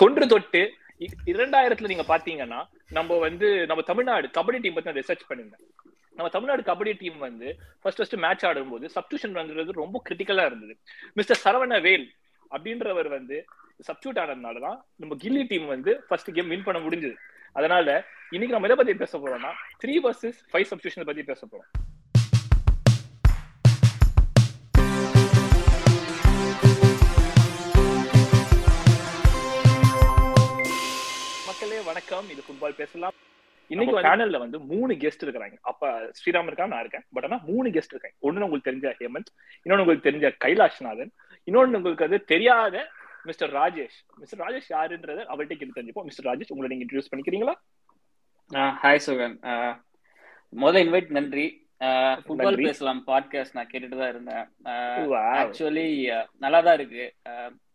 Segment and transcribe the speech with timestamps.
[0.00, 0.60] தொன்று தொட்டு
[1.32, 2.58] இரண்டாயிரத்துல நீங்க பாத்தீங்கன்னா
[2.96, 5.62] நம்ம வந்து நம்ம தமிழ்நாடு கபடி டீம் பத்தி நான் ரிசர்ச் பண்ணிருந்தேன்.
[6.16, 7.48] நம்ம தமிழ்நாடு கபடி டீம் வந்து
[7.80, 10.74] ஃபர்ஸ்ட் ஃபர்ஸ்ட் மேட்ச் ஆடும்போது சப்ஸ்டியூஷன் வந்துறது ரொம்ப கிரிட்டிக்கலா இருந்தது.
[11.18, 12.06] மிஸ்டர் சரவண வேல்
[12.50, 13.38] அப்படின்றவர் வந்து
[13.88, 17.16] சப்ஸ்டியூட் ஆனதுனால தான் நம்ம கில்லி டீம் வந்து ஃபர்ஸ்ட் கேம் வின் பண்ண முடிஞ்சது.
[17.58, 17.88] அதனால
[18.34, 19.52] இன்னைக்கு நம்ம எதை பத்தி பேச போறோம்னா
[19.84, 21.68] த்ரீ வர்சஸ் ஃபைவ் சப்ஸ்டியூஷன் பத்தி பேச போறோம்.
[31.86, 33.12] வணக்கம் இது ஃபுட்பால் பேசலாம்.
[33.68, 35.56] இன்னைக்கு பேனல்ல வந்து மூணு கெஸ்ட் இருக்கிறாங்க.
[35.60, 36.66] அப்ப ஸ்ரீராம் இருக்கா?
[36.66, 37.04] நான் இருக்கேன்.
[37.12, 38.16] பட் ஆனா மூணு கெஸ்ட் இருக்காங்க.
[38.22, 39.30] ஒண்ணு உங்களுக்கு தெரிஞ்ச ஹேமந்த்
[39.64, 41.10] இன்னொன்னு உங்களுக்கு தெரிஞ்ச கைலாஷ்நாதன்
[41.50, 42.90] இன்னொன்னு உங்களுக்கு அது தெரியாத
[43.22, 43.98] மிஸ்டர் ராஜேஷ்.
[44.16, 46.08] மிஸ்டர் ராஜேஷ் யாருன்றத அவர்கிட்ட கேட்டு தெரிஞ்சுப்போம்.
[46.10, 47.54] மிஸ்டர் ராஜேஷ் உங்களை நீங்க இன்ட்ரடியூஸ் பண்ணிக்கிறீங்களா?
[48.82, 49.36] ஹாய் சுகன்.
[50.64, 51.65] முதல்ல இன்வைட் நன்றி.
[52.26, 52.56] ஃபுட்பால்.
[52.66, 53.00] பேசலாம்.
[53.08, 54.44] பாட்காஸ்ட் நான் கேட்டுட்டு தான் இருந்தேன்.
[55.40, 55.84] ஆக்சுவலி
[56.44, 57.04] நல்லா தான் இருக்கு.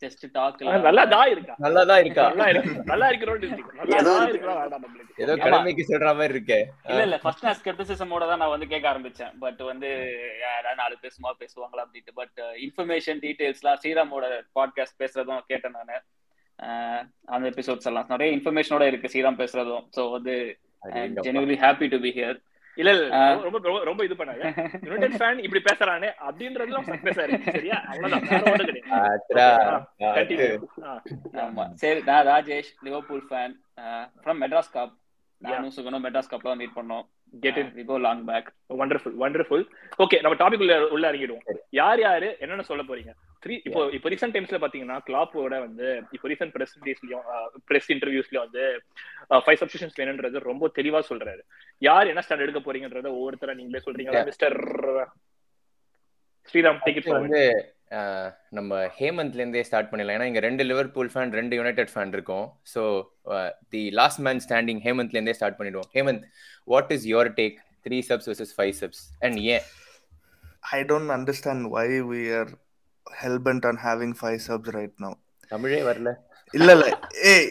[0.03, 1.55] ஜஸ்ட் டாக் நல்லா தான் இருக்கா?
[1.65, 2.23] நல்லாதான் இருக்கா?
[2.29, 2.73] நல்லா இருக்கு.
[2.91, 3.37] நல்லா இருக்கிறோம்
[3.81, 3.97] நல்லா
[5.23, 5.43] ஏதோ தான்.
[5.43, 6.59] கடமைக்கு சொல்ற மாதிரி இருக்கே.
[6.91, 9.35] இல்ல இல்ல ஃபர்ஸ்ட் நான் ஸ்கெப்டிசிசமோட தான் நான் வந்து கேட்க ஆரம்பிச்சேன்.
[9.45, 9.91] பட் வந்து
[10.45, 12.17] யாரா நாலு பேர் சும்மா பேசுவாங்களா அப்படின்ட்டு.
[12.21, 16.05] பட் இன்ஃபர்மேஷன் டீடைல்ஸ்லாம் ஸ்ரீராமோட பாட்காஸ்ட் பேசுறதும் கேட்டேன் நான்.
[17.35, 18.09] அந்த எபிசோட்ஸ் எல்லாம்.
[18.13, 19.11] நிறைய இன்ஃபர்மேஷனோட இருக்கு.
[19.13, 19.85] ஸ்ரீராம் பேசுறதும்.
[19.97, 20.35] ஸோ வந்து.
[21.27, 22.37] Genuinely happy to be here
[22.75, 23.05] இல்ல இல்ல.
[23.41, 24.43] ரொம்ப ரொம்ப- இது பண்ணாங்க
[24.81, 27.83] யுனைடெட் ஃபேன் இப்படி பேசுறானே அப்படின்றதுலாம் சக்சஸா இருக்கு சரியா?
[27.87, 28.45] அவ்வளவுதான்.
[31.35, 31.73] ஆமா.
[31.73, 33.55] சரி நான் Rajesh Liverpool fan
[34.23, 34.95] from Madras cup
[35.41, 37.05] நானும் சுகனும் மெட்ராஸ் கப்ல மீட் பண்ணோம்.
[37.33, 37.67] Get in.
[37.75, 38.47] We go long back
[38.79, 39.63] wonderful wonderful
[40.03, 41.45] okay நம்ம டாபிக் உள்ள உள்ள இறங்கிடுவோம்.
[41.79, 43.11] யார் யாரு என்னென்ன சொல்ல போறீங்க?
[43.43, 47.25] த்ரீ இப்போ இப்போ ரீசெண்ட் டைம்ஸ்ல பாத்தீங்கன்னா கிளாப்போட வந்து இப்போ ரீசெண்ட் பிரஸ் டேஸ்லயும்
[47.69, 48.63] பிரஸ் இன்டர்வியூஸ்லயும் வந்து
[49.45, 51.41] ஃபைவ் சப்ஸ்டிஷன்ஸ் வேணுன்றது ரொம்ப தெளிவா சொல்றாரு.
[51.89, 54.19] யார் என்ன ஸ்டாண்ட் எடுக்க போறீங்கன்றத ஒவ்வொருத்தரா நீங்களே சொல்றீங்களா?
[54.21, 54.29] Yeah.
[54.31, 54.57] Mister
[56.51, 57.41] Sriram take it First வந்து
[58.57, 60.17] நம்ம ஹேமந்த்ல இருந்தே ஸ்டார்ட் பண்ணிடலாம்.
[60.19, 62.47] ஏன்னா இங்க ரெண்டு லிவர்பூல் ஃபேன் ரெண்டு யுனைடெட் ஃபேன் இருக்கோம்.
[62.73, 62.81] So
[63.75, 65.89] the last man standing ஹேமந்த்ல இருந்தே ஸ்டார்ட் பண்ணிடுவோம்.
[65.97, 66.25] Hemanth
[66.73, 69.65] what is your take three subs versus five subs and ஏன்?
[70.89, 72.49] Don't understand why we are
[73.19, 75.13] hell bent on having five subs right now.
[75.53, 76.09] தமிழே வரல.
[76.57, 76.85] இல்ல இல்ல
[77.31, 77.49] ஏய்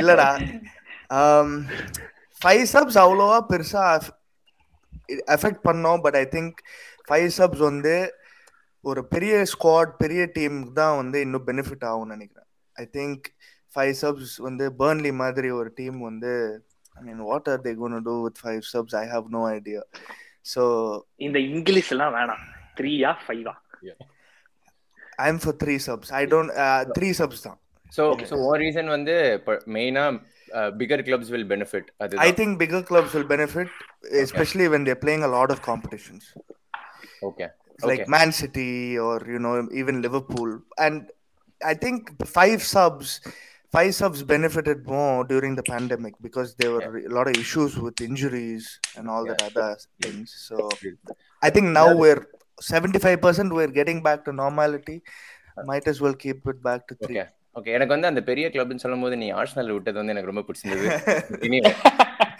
[0.00, 0.28] இல்லடா.
[2.40, 3.82] ஃபைவ் சப்ஸ் அவ்வளோவா பெருசா
[5.36, 6.58] எஃபெக்ட் பண்ணோம் but I think
[7.08, 7.94] five subs வந்து
[8.84, 12.48] ஒரு பெரிய ஸ்குவாட் பெரிய டீம் தான் வந்து இன்னும் பெனிஃபிட் ஆகும்னு நினைக்கிறேன்.
[12.82, 13.24] ஐ திங்க்
[13.74, 16.32] ஃபைவ் சப்ஸ் வந்து பேர்ன்லி மாதிரி ஒரு டீம் வந்து
[16.98, 19.82] I mean what are they gonna do with five subs I have no idea
[20.52, 20.62] so
[21.28, 22.44] இந்த இங்கிலீஷ் எல்லாம் வேணாம்.
[22.80, 23.54] த்ரீயா ஃபைவா
[25.24, 26.52] I am for three subs I don't
[26.98, 27.58] three subs தான்.
[27.96, 29.14] So so ஒரு ரீசன் வந்து
[29.76, 30.04] மெயினா
[30.80, 33.68] பிகர் கிளப்ஸ் வில் பெனிஃபிட் அது I think bigger clubs will benefit,
[34.26, 36.22] especially when they're playing a lot of competitions,
[37.28, 37.48] okay
[37.88, 38.10] like Okay.
[38.14, 40.48] Man City or you know even Liverpool.
[40.84, 40.96] And
[41.72, 43.20] I think five subs,
[43.76, 48.00] five subs benefited more during the pandemic because there were a lot of issues with
[48.00, 49.70] injuries and all that other
[50.04, 50.34] things.
[50.48, 50.68] So
[51.46, 52.22] I think now we're
[52.72, 53.54] seventy-five percent.
[53.58, 54.98] We're getting back to normality.
[55.70, 57.16] Might as well keep it back to three.
[57.16, 57.26] Okay
[57.58, 60.88] okay எனக்கு வந்து அந்த பெரிய கிளப்னு சொல்லும்போது நீ Arsenal விட்டது வந்து எனக்கு ரொம்ப பிடிச்சிருந்தது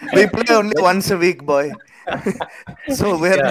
[0.01, 1.65] We play only once a week, boy.
[2.99, 3.41] so we're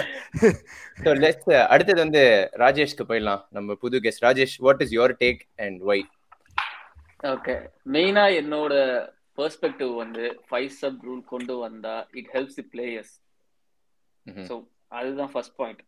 [1.03, 2.22] so let's அடுத்தது வந்து
[2.62, 3.42] ராஜேஷ்க்கு போயிடலாம்.
[3.56, 6.03] நம்ம புது guest Rajesh what is your take and why
[7.32, 7.54] okay
[7.94, 8.72] மெயினா என்னோட
[9.38, 13.12] பெர்ஸ்பெக்டிவ் வந்து ஃபைவ் சப் ரூல் கொண்டு வந்தா it helps the players
[14.48, 14.56] so
[14.92, 15.82] அதுதான் ஃபர்ஸ்ட் பாயிண்ட்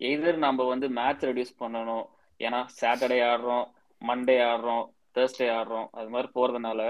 [0.00, 2.04] எதர் நம்ம வந்து மேட்ச் ரெடியூஸ் பண்ணணும்.
[2.40, 3.66] ஏன்னா சாட்டர்டே ஆடுறோம்
[4.02, 4.84] மண்டே ஆடுறோம்
[5.16, 6.80] தேர்ஸ்டே ஆடுறோம் அது மாதிரி போறதுனால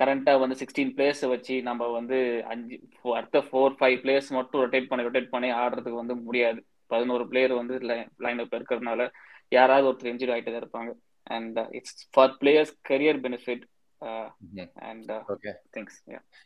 [0.00, 2.18] கரண்டா வந்து சிக்ஸ்டீன் பிளேயர்ஸ் வச்சு நம்ம வந்து
[2.48, 2.76] அஞ்சு
[3.18, 6.60] அடுத்த ஃபோர் ஃபைவ் பிளேயர்ஸ் மட்டும் ரொட்டேட் பண்ணி ரொட்டேட் பண்ணி ஆடுறதுக்கு வந்து முடியாது.
[6.86, 7.76] பதினோரு பிளேயர் வந்து
[8.24, 9.08] லைன் அப் இருக்கிறதுனால
[9.48, 10.92] யாராவது ஒருத்தர் இன்ஜுரி ஆகிட்டு தான் இருப்பாங்க.
[11.36, 13.64] And it's for players career benefit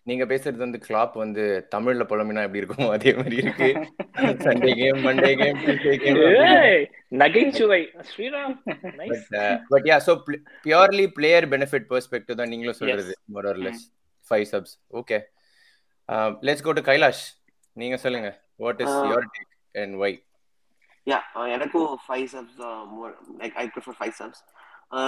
[0.07, 3.69] நீங்க பேசுறது வந்து கிளாப் வந்து தமிழ்ல புலம்பினா எப்படி இருக்கும் அதே மாதிரி இருக்கு.
[4.45, 5.59] சண்டே கேம் மண்டே கேம்
[7.15, 7.81] நகைச்சுவை.
[8.11, 8.55] Sriram
[9.73, 10.15] but yeah so
[10.67, 13.85] purely player benefit perspective தான் நீங்களும் சொல்றது more or less
[14.25, 15.19] five subs okay
[16.43, 17.25] let's go to Kailash
[17.77, 18.31] நீங்க சொல்லுங்க.
[18.61, 20.17] What is Uh, your take and why
[21.07, 21.19] yeah
[21.55, 22.59] எனக்கும் five subs
[22.93, 24.43] more like I prefer five subs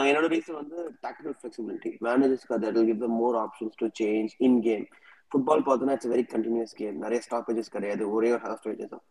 [0.08, 4.84] என்னோட reason வந்து tactical flexibility மேனேஜர்ஸ்க்கு அது give the more options to change in game
[5.32, 8.02] football பார்த்தோன்னா it's very continuous game நிறைய stoppages கிடையாது.
[8.14, 9.04] ஒரே ஒரு ஹாஃப் ஸ்டாப்பேஜஸ் தான்.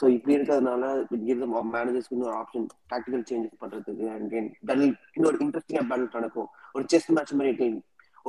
[0.00, 0.84] ஸோ இப்படி இருக்கிறதுனால
[1.26, 4.82] கிவ் த மேனேஜர்ஸ்க்கு இன்னொரு ஆப்ஷன் டாக்டிக்கல் சேஞ்சஸ் பண்ணுறதுக்கு அண்ட் கேம் தட்
[5.18, 6.48] இன்னொரு இன்ட்ரெஸ்டிங்காக பேட்டில் நடக்கும்.
[6.76, 7.78] ஒரு செஸ் மேட்ச் மாதிரி team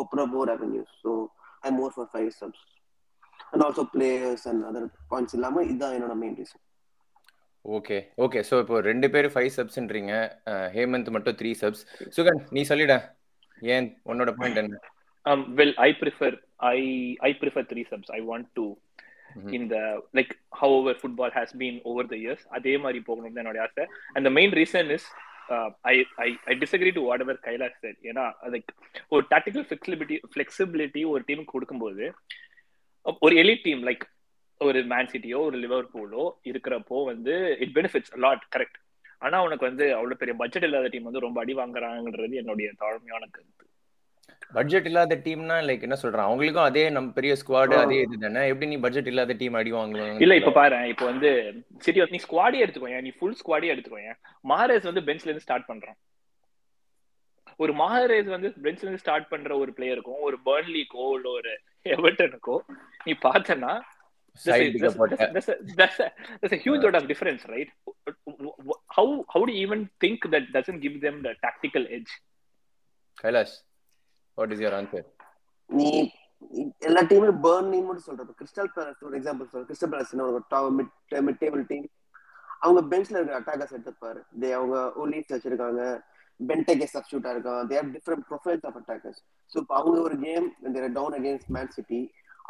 [0.02, 1.12] open up more avenues so
[1.64, 2.64] I more for five subs
[3.52, 6.64] and also players and other points இல்லாமல் இதுதான் என்னோட main reason
[7.66, 10.14] okay okay so இப்போ ரெண்டு பேரும் ஃபைவ் சப்ஸ்ன்றீங்க
[10.74, 11.84] ஹேமந்த் மட்டும் த்ரீ சப்ஸ்
[12.18, 12.96] சுகன் நீ சொல்லிட.
[13.62, 13.88] ஏன்?
[14.06, 14.82] உன்னோட பாயிண்ட் என்ன?
[15.26, 16.80] Um, well, I prefer I
[17.20, 18.10] I prefer three subs.
[18.10, 18.66] I want to
[19.36, 19.54] Mhm.
[19.54, 19.84] in the
[20.14, 20.32] like
[20.62, 22.42] however football has been over the years.
[22.48, 23.86] அதே மாதிரி போகணும் என்னோட ஆசை.
[24.14, 25.06] And the main reason is
[25.84, 27.96] I, I I disagree to whatever Kailash said.
[28.04, 28.70] ஏன்னா like
[29.08, 32.14] ஒரு tactical flexibility flexibility ஒரு டீமுக்கு கொடுக்கும்போது
[33.20, 34.06] ஒரு எலிட் டீம் லைக்
[34.62, 38.80] ஒரு மேன் சிட்டியோ ஒரு லிவர்பூலோ இருக்கிறப்போ வந்து இட் பெனிஃபிட்ஸ் லாட் கரெக்ட்
[39.22, 43.64] ஆனா உனக்கு வந்து அவ்வளவு பெரிய பட்ஜெட் இல்லாத டீம் வந்து ரொம்ப அடி வாங்குறாங்கன்றது என்னுடைய தாழ்மையான கருத்து.
[44.54, 46.28] பட்ஜெட் இல்லாத டீம்னா லைக் என்ன சொல்றான்?
[46.28, 47.74] அவங்களுக்கும் அதே நம்ம பெரிய ஸ்குவாட்.
[47.82, 48.42] அதே இது தானே?
[48.52, 51.30] எப்படி நீ பட்ஜெட் இல்லாத டீம் அடி வாங்குவாங்க இல்ல இப்ப பாரு இப்ப வந்து
[51.78, 54.14] சரி நீ ஸ்குவாடே எடுத்துக்கோங்க நீ ஃபுல் ஸ்குவாடே எடுத்துக்கோங்க
[54.46, 55.98] மாரேஸ் வந்து பெஞ்ச்ல இருந்து ஸ்டார்ட் பண்றான்.
[57.60, 61.52] ஒரு மாரேஸ் வந்து பெஞ்ச்ல இருந்து ஸ்டார்ட் பண்ற ஒரு பிளேயருக்கும் ஒரு பர்ன்லிக்கோ இல்ல ஒரு
[61.96, 62.56] எவர்டனுக்கோ
[63.06, 63.74] நீ பார்த்தனா
[64.44, 65.28] சைடு போட்ட
[65.80, 67.70] there's a huge lot of difference right?
[68.96, 72.14] How how do you even think that doesn't give them the tactical edge?
[73.24, 73.56] Kailash
[74.38, 75.06] what is your answer
[75.70, 75.90] நீ
[76.88, 80.12] எல்லா டீமும் பேர்ன் நீ மட்டும் சொல்ற கிறிஸ்டல் பேலஸ் ஒரு எக்ஸாம்பிள் சொல்ற கிறிஸ்டல் பேலஸ்
[80.64, 80.92] ஒரு மிட்
[81.28, 81.86] மிட் டேபிள் டீம்
[82.60, 85.82] அவங்க பெஞ்ச்ல இருக்க அட்டாக்கர்ஸ் எடுத்துப்பாரு தே அவங்க ஓலீஸ் வச்சிருக்காங்க.
[86.40, 87.64] பென்டெகே சப்ஸ்டியூட்டா இருக்கான்.
[87.70, 89.20] They have different profiles of attackers
[89.52, 90.48] so இப்போ அவங்க ஒரு game
[91.00, 92.00] down against Man City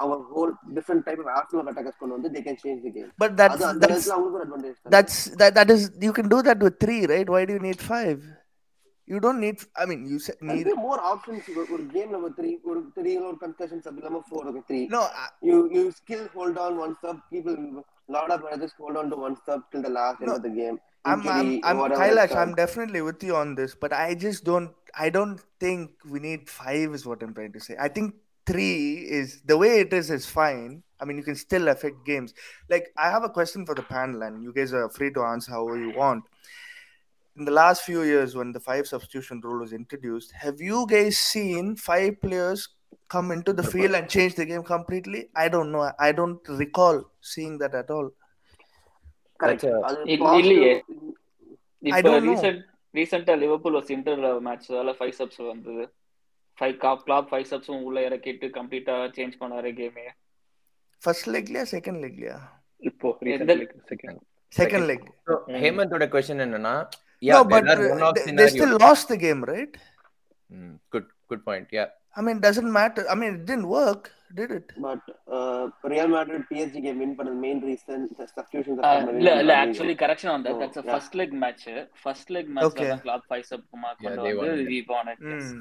[0.02, 3.32] அவங்க whole different type of Arsenal attackers கொண்டு வந்து they can change the game But
[3.40, 6.40] that's அது அந்த that's நேரத்துல அவங்களுக்கு ஒரு advantage that's that that is you can do
[6.48, 7.28] that with three, right?
[7.34, 8.20] Why do you need five?
[9.08, 9.56] You don't need.
[9.82, 10.66] I mean, you said need.
[10.86, 14.80] More options ஒரு கேம்ல ஒரு three ஒரு three ஒரு கன்கஷன் சப் இல்லாம four ஒரு three
[14.96, 17.16] No, I, you you still hold on one sub.
[17.34, 17.56] People,
[18.16, 20.54] lot of managers hold on to one sub till the last end No, of the
[20.60, 20.78] game.
[21.10, 22.30] I'm I'm Injury, I'm whatever Kailash.
[22.32, 24.70] it's I'm definitely with you on this, but I just don't.
[25.06, 25.82] I don't think
[26.14, 26.88] we need five.
[26.98, 27.76] Is what I'm trying to say.
[27.86, 28.08] I think
[28.46, 28.78] three
[29.18, 30.72] is the way it is is fine.
[31.00, 32.30] I mean, you can still affect games.
[32.72, 35.52] Like I have a question for the panel, and you guys are free to answer
[35.52, 36.24] however you want.
[37.36, 41.16] In the last few years, when the five substitution rule was introduced, have you guys
[41.32, 42.62] seen five players
[43.14, 45.20] come into the field and change the game completely?
[45.44, 45.84] I don't know.
[46.08, 46.98] I don't recall
[47.32, 48.08] seeing that at all.
[49.40, 49.62] correct.
[49.62, 50.72] That's a- அது இல்ல- positive- இல்லையே.
[51.96, 52.34] I இப்ப don't know.
[52.34, 52.60] Recent
[52.98, 54.66] ரீசெண்டா Liverpool was Inter match
[54.98, 55.84] five subs வந்தது
[56.57, 60.07] five காப் Klopp five சப்ஸும் உள்ள இறக்கிட்டு கம்ப்ளீட்டா சேஞ்ச் பண்ணாரு கேமே
[61.01, 62.39] First leg, yeah, second leg, yeah.
[62.81, 63.07] இப்போ
[63.91, 64.17] second
[64.53, 65.01] Second leg.
[65.63, 66.75] ஹேமந்தோட கொஸ்டின் என்னன்னா
[67.23, 67.75] no, but uh,
[68.15, 69.75] they, they still lost the game, right?
[70.93, 71.85] Good good point yeah
[72.15, 73.03] I mean, doesn't matter.
[73.11, 74.03] I mean, it didn't work,
[74.37, 74.67] did it?
[74.85, 75.01] But
[75.37, 75.63] uh,
[75.93, 79.95] Real Madrid PSG game win பண்ண main reason the substitutions Uh, are இல்ல இல்ல actually
[80.03, 80.91] correction on that No, that's yeah.
[80.91, 81.65] First leg match
[82.03, 82.89] first leg மேட்ச்ல Okay.
[82.91, 85.19] தான் Klopp five sub கொண்டு Yeah, they வந்து won it.
[85.33, 85.51] Mm.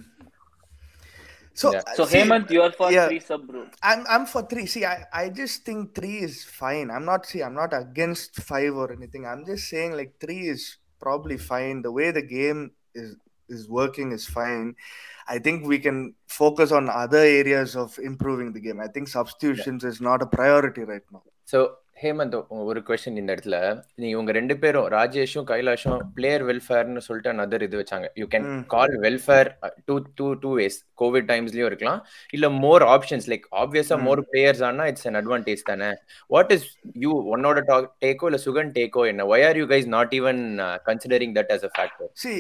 [1.55, 1.83] So, yeah.
[1.87, 3.75] Uh, so see, Hemant, you are for yeah, three subgroups.
[3.83, 4.67] I'm I'm for three.
[4.67, 6.91] See, I, I just think three is fine.
[6.91, 9.25] I'm not see, I'm not against five or anything.
[9.25, 11.83] I'm just saying like three is probably fine.
[11.83, 13.17] The way the game is
[13.49, 14.75] is working is fine.
[15.29, 18.81] I think we can focus on other areas of improving the game.
[18.81, 19.91] I think substitutions yeah.
[19.91, 21.23] is not a priority right now.
[21.45, 22.35] So Hemanth
[22.69, 23.57] ஒரு question இந்த இடத்துல
[24.03, 28.47] நீ உங்க ரெண்டு பேரும் ராஜேஷும் கைலாஷும் player வெல்ஃபேர்னு சொல்லிட்டு another இது வச்சாங்க you can.
[28.75, 29.49] Call welfare
[29.89, 32.01] two two two ways COVID டைம்ஸ்லயும் இருக்கலாம்
[32.33, 33.99] இல்ல மோர் ஆப்ஷன்ஸ் லைக் ஆப்வியஸா.
[34.07, 35.91] மோர் பிளேயர்ஸ் ஆனா இட்ஸ் அன் அட்வான்டேஜ் தானே
[36.31, 36.67] வாட் இஸ்
[37.05, 40.43] யூ உன்னோட டாக் டேக்கோ இல்ல சுகன் டேக்கோ என்ன why are you guys not even
[40.89, 42.39] considering that as a factor See,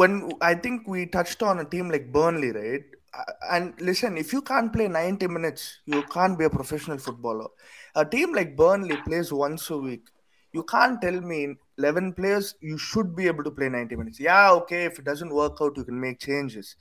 [0.00, 2.86] when I think we touched on a team like Burnley, right?
[3.14, 7.46] Uh, And listen, if you can't play 90 minutes, you can't be a professional footballer.
[7.94, 10.08] A team like Burnley plays once a week.
[10.52, 14.20] You can't tell me in 11 players you should be able to play 90 minutes.
[14.20, 16.76] Yeah, okay, if it doesn't work out, you can make changes.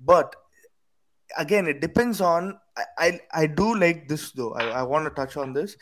[0.00, 0.34] But
[1.38, 2.58] again, it depends on.
[2.76, 4.52] I, I, I do like this though.
[4.54, 5.76] I, I want to touch on this.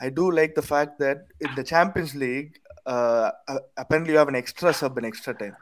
[0.00, 4.28] I do like the fact that in the Champions League, uh, uh, apparently you have
[4.28, 5.56] an extra sub in extra time.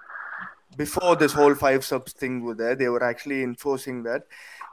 [0.76, 4.22] Before this whole five subs thing was there, they were actually enforcing that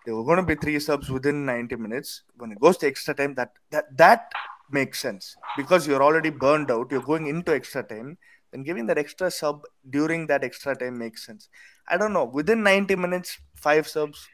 [0.10, 2.24] there were going to be three subs within 90 minutes.
[2.36, 4.32] When it goes to extra time, that that that
[4.72, 6.92] makes sense because you're already burned out.
[6.92, 8.18] You're going into extra time.
[8.52, 11.48] Then giving that extra sub during that extra time makes sense.
[11.88, 12.26] I don't know.
[12.26, 14.28] Within 90 minutes, five subs.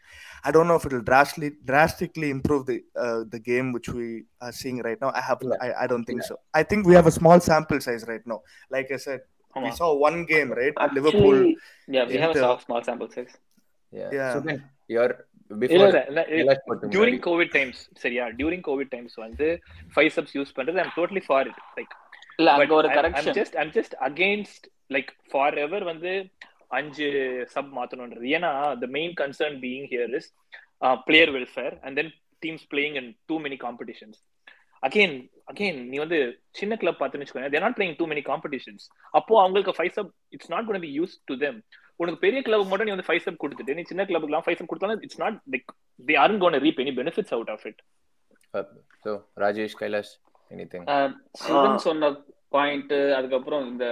[0.45, 4.53] I don't know if it'll drastically drastically improve the uh, the game which we are
[4.53, 5.11] seeing right now.
[5.13, 5.59] I have yeah.
[5.59, 6.29] I, I don't think yeah.
[6.29, 6.39] so.
[6.53, 8.39] I think we have a small sample size right now.
[8.69, 9.75] Like I said, Come we on.
[9.75, 10.71] saw one game right.
[10.79, 11.53] Actually, Liverpool.
[11.89, 13.33] Yeah, we have a small sample size.
[13.91, 14.09] Yeah.
[14.13, 14.33] yeah.
[14.33, 17.19] So then your during.
[17.25, 18.25] COVID times சரியா?
[18.37, 19.47] During Covid times வந்து
[19.95, 21.93] five subs use பண்றது I'm totally for it like
[22.39, 25.11] இல்ல அங்க ஒரு correction just I'm just against like
[25.65, 26.11] forever வந்து
[26.71, 27.07] அஞ்சு
[27.53, 28.25] sub மாத்தணும்ன்றது.
[28.37, 28.49] ஏன்னா
[28.81, 30.29] the main concern being here is
[31.07, 32.11] player welfare and then
[32.43, 34.19] teams playing in too many competitions
[34.83, 35.15] again
[35.51, 36.17] again நீ வந்து
[36.55, 40.51] சின்ன கிளப் பார்த்துன்னு வச்சுக்கோங்க they're not playing too many competitions அப்போ அவங்களுக்கு five sub it's
[40.51, 41.59] not gonna be use to them
[41.99, 45.03] உனக்கு பெரிய club மட்டும் நீ வந்து ஃபைவ் சப் கொடுத்துட்டு நீ சின்ன கிளப்புக்குலாம் ஃபைவ் சப் கொடுத்தாலும்
[45.05, 45.69] it's not like
[46.09, 47.81] they are gonna reap any benefits out of it
[49.05, 50.13] so Rajesh Kailash
[50.73, 50.85] anything
[51.43, 52.11] Sivan சொன்ன
[52.55, 53.85] பாயிண்ட் அதுக்கப்புறம் இந்த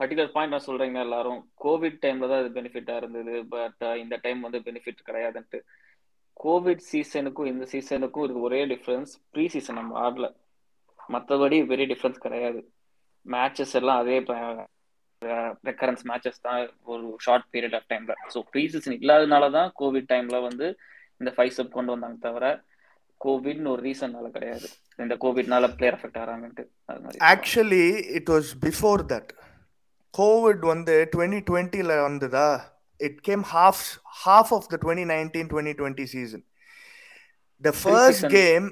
[0.00, 1.38] பர்டிகுலர் பாயிண்ட் நான் சொல்றீங்க எல்லாரும்.
[1.64, 5.58] கோவிட் டைம்ல தான் இது பெனிஃபிட்டா இருந்தது பட் இந்த டைம் வந்து பெனிஃபிட் கிடையாதுன்ட்டு.
[6.44, 10.26] கோவிட் சீசனுக்கும் இந்த சீசனுக்கும் இருக்கு ஒரே டிஃபரன்ஸ் ப்ரீ சீசன் நம்ம ஆடல.
[11.14, 12.60] மற்றபடி பெரிய டிஃபரன்ஸ் கிடையாது.
[13.26, 14.18] மேட்சஸ் எல்லாம் அதே
[15.68, 16.60] ரெக்கரன்ஸ் மேட்சஸ் தான்
[16.92, 20.66] ஒரு ஷார்ட் பீரியட் ஆஃப் டைம்ல ஸோ ப்ரீ சீசன் இல்லாதனால தான் கோவிட் டைம்ல வந்து
[21.20, 22.46] இந்த ஃபைவ் சப் கொண்டு வந்தாங்க தவிர
[23.20, 24.66] கோவிட்னு ஒரு ரீசன்னால கிடையாது.
[24.98, 26.18] இந்த கோவிட்னால பிளேயர் அஃபெக்ட்
[26.88, 27.18] அது மாதிரி.
[27.32, 27.84] Actually
[28.18, 29.30] it was before that
[30.14, 32.48] COVID வந்து டுவெண்ட்டி டுவெண்ட்டில வந்ததா?
[33.00, 33.82] It came half
[34.24, 36.44] half of the twenty nineteen twenty twenty season
[37.64, 38.32] the first season.
[38.36, 38.68] Game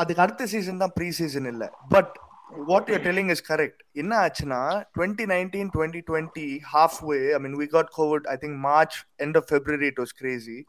[0.00, 1.64] அதுக்கு அடுத்த சீசன் தான் ப்ரீ சீசன் இல்ல.
[1.94, 2.12] But
[2.50, 3.82] what you're telling is correct.
[3.94, 9.48] In Achana, 2019, 2020, halfway, I mean, we got COVID, I think March, end of
[9.48, 10.66] February, it was crazy.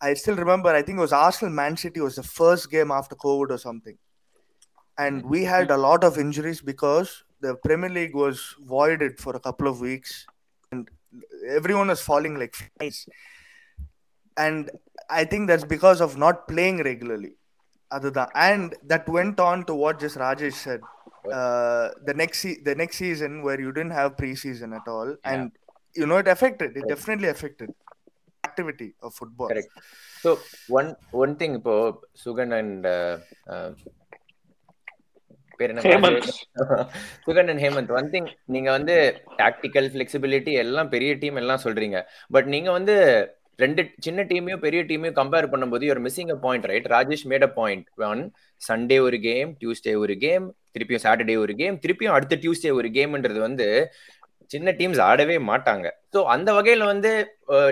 [0.00, 3.14] I still remember, I think it was Arsenal Man City was the first game after
[3.14, 3.96] COVID or something.
[4.98, 9.40] And we had a lot of injuries because the Premier League was voided for a
[9.40, 10.26] couple of weeks
[10.70, 10.88] and
[11.48, 13.06] everyone was falling like flies.
[14.36, 14.70] And
[15.08, 17.34] I think that's because of not playing regularly
[19.08, 20.80] Went on to what just Rajesh said.
[21.32, 25.52] Uh, the next se- the next season where you didn't have preseason at all, and
[25.96, 26.70] you know it affected.
[26.70, 26.88] It Right.
[26.88, 27.70] definitely affected
[28.44, 29.48] activity of football.
[29.48, 29.74] Correct.
[30.24, 30.30] So
[30.68, 32.84] one one thing இப்போ Sugan and
[35.60, 35.82] பேர் என்ன.
[37.26, 38.94] Sugan and Hemanth one thing நீங்க வந்து
[39.38, 42.96] tactical flexibility எல்லாம் பெரிய team எல்லாம் சொல்றீங்க but நீங்க வந்து
[43.58, 47.52] ரெண்டு சின்ன டீமையும் பெரிய டீமையும் கம்பேர் பண்ணும்போது you're missing a point right Rajesh made a
[47.58, 48.22] point one
[48.60, 53.40] Sunday ஒரு கேம் டியூஸ்டே ஒரு கேம் திருப்பியும் சாட்டர்டே ஒரு கேம் திருப்பியும் அடுத்த டியூஸ்டே ஒரு கேம்ன்றது
[53.40, 53.66] வந்து
[54.50, 55.86] சின்ன டீம்ஸ் ஆடவே மாட்டாங்க.
[56.14, 57.10] ஸோ அந்த வகையில வந்து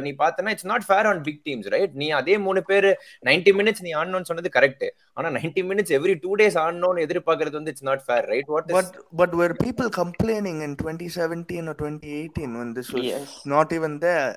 [0.05, 2.89] நீ பார்த்தனா it's not fair on big teams right நீ அதே மூணு பேர்
[3.29, 7.73] நைன்டி மினிட்ஸ் நீ ஆடணும்னு சொன்னது கரெக்ட் ஆனா ninety minutes every two days ஆடணும்னு எதிர்பார்க்கறது வந்து
[7.75, 8.89] it's not fair right what But
[9.21, 13.29] but were people complaining in 2017 or 2018 when this was Yes.
[13.47, 14.31] not even there?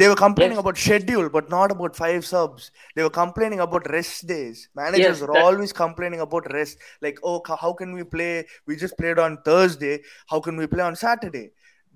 [0.00, 0.64] They were complaining Yes.
[0.64, 2.64] about schedule, but not about five subs.
[2.96, 4.58] They were complaining about rest days.
[4.80, 6.76] Managers Yes, were that- always complaining about rest.
[7.06, 8.32] Like, oh, ca- how can we play?
[8.66, 9.94] We just played on Thursday.
[10.32, 11.46] How can we play on Saturday?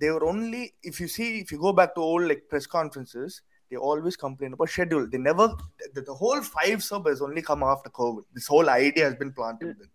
[0.02, 3.31] They were only, if you see, if you go back to old like press conferences,
[3.71, 5.04] they always complain about schedule.
[5.12, 5.47] They never,
[5.95, 8.25] the, the whole five sub has only come after COVID.
[8.38, 9.73] This whole idea has been planted.
[9.81, 9.90] then.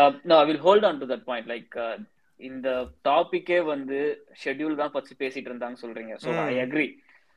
[0.00, 1.46] Uh, no, I will hold on to that point.
[1.54, 1.96] Like, uh,
[2.50, 2.68] இந்த
[3.08, 3.98] டாபிக்கே வந்து
[4.42, 6.40] schedule தான் பத்தி பேசிட்டு இருந்தாங்க சொல்றீங்க so Mm.
[6.50, 6.86] I agree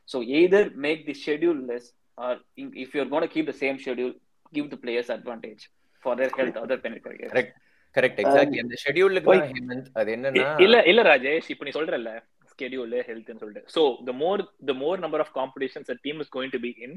[0.09, 2.39] So either make the schedule less or
[2.85, 4.15] if you're gonna keep the same schedule
[4.53, 5.63] give the players advantage
[6.03, 7.53] for their health other benefit Correct.
[7.95, 12.13] Correct exactly அந்த ஷெட்யூலுக்கு தான் ஹேமந்த் அது என்னன்னா இல்ல இல்ல ராஜேஷ் இப்ப நீ சொல்றல
[12.53, 13.63] ஸ்கெடியூல் ஹெல்த்னு சொல்லிட்டு.
[13.75, 16.97] So the more the more number of competitions the team is going to be in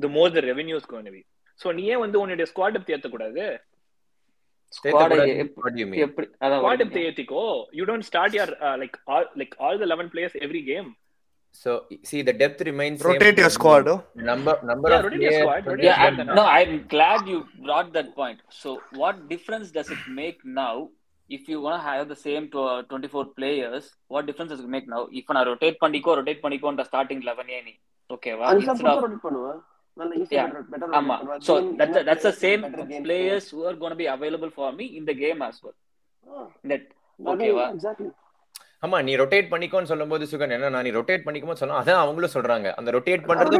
[0.00, 1.22] the more the revenue is going to be
[1.60, 3.44] so நீ ஏன் வந்து உன்னுடைய ஸ்குவாட் டெப்த் ஏத்த கூடாது
[4.72, 5.14] squad
[6.80, 7.44] depth ஏத்திக்கோ
[7.78, 10.88] you don't start your like all like all the 11 players every game.
[11.61, 11.71] So
[12.09, 13.11] see the depth remains same.
[13.11, 13.87] Rotate your squad.
[13.93, 13.97] oh.
[14.29, 15.43] Number number Yeah, of rotate your players.
[15.45, 16.35] squad, rotate Yeah, your I'm, squad.
[16.39, 18.39] no, I'm glad you brought that point.
[18.61, 18.69] So,
[19.01, 20.75] what difference does it make now
[21.29, 23.83] if you want to have the same to, uh, 24 players?
[24.13, 25.01] What difference does it make now?
[25.21, 27.73] If நான் rotate பண்ணிக்கோ rotate பண்ணிக்கோ அந்த starting 11 ஏ நீ
[28.09, 29.59] ஓகேவா அன்சப் instead of rotate பண்ணுவேன்
[29.97, 30.23] நல்ல Yeah.
[30.23, 31.15] ஈஸியா better ஆமா
[31.49, 32.61] so that's the, that's the same
[33.07, 35.77] players who are going to be available for me in the game as well
[36.71, 36.85] that
[37.33, 38.09] ஓகேவா எக்ஸாக்ட்லி
[38.84, 42.68] ஆமா நீ ரொட்டேட் பண்ணிக்கோன்னு சொல்லும்போது சுகன் என்ன நீ ரொட்டேட் பண்ணிக்கோன்னு சொன்னா அதான் அவங்களும் சொல்றாங்க.
[42.78, 43.58] அந்த ரொட்டேட் பண்றது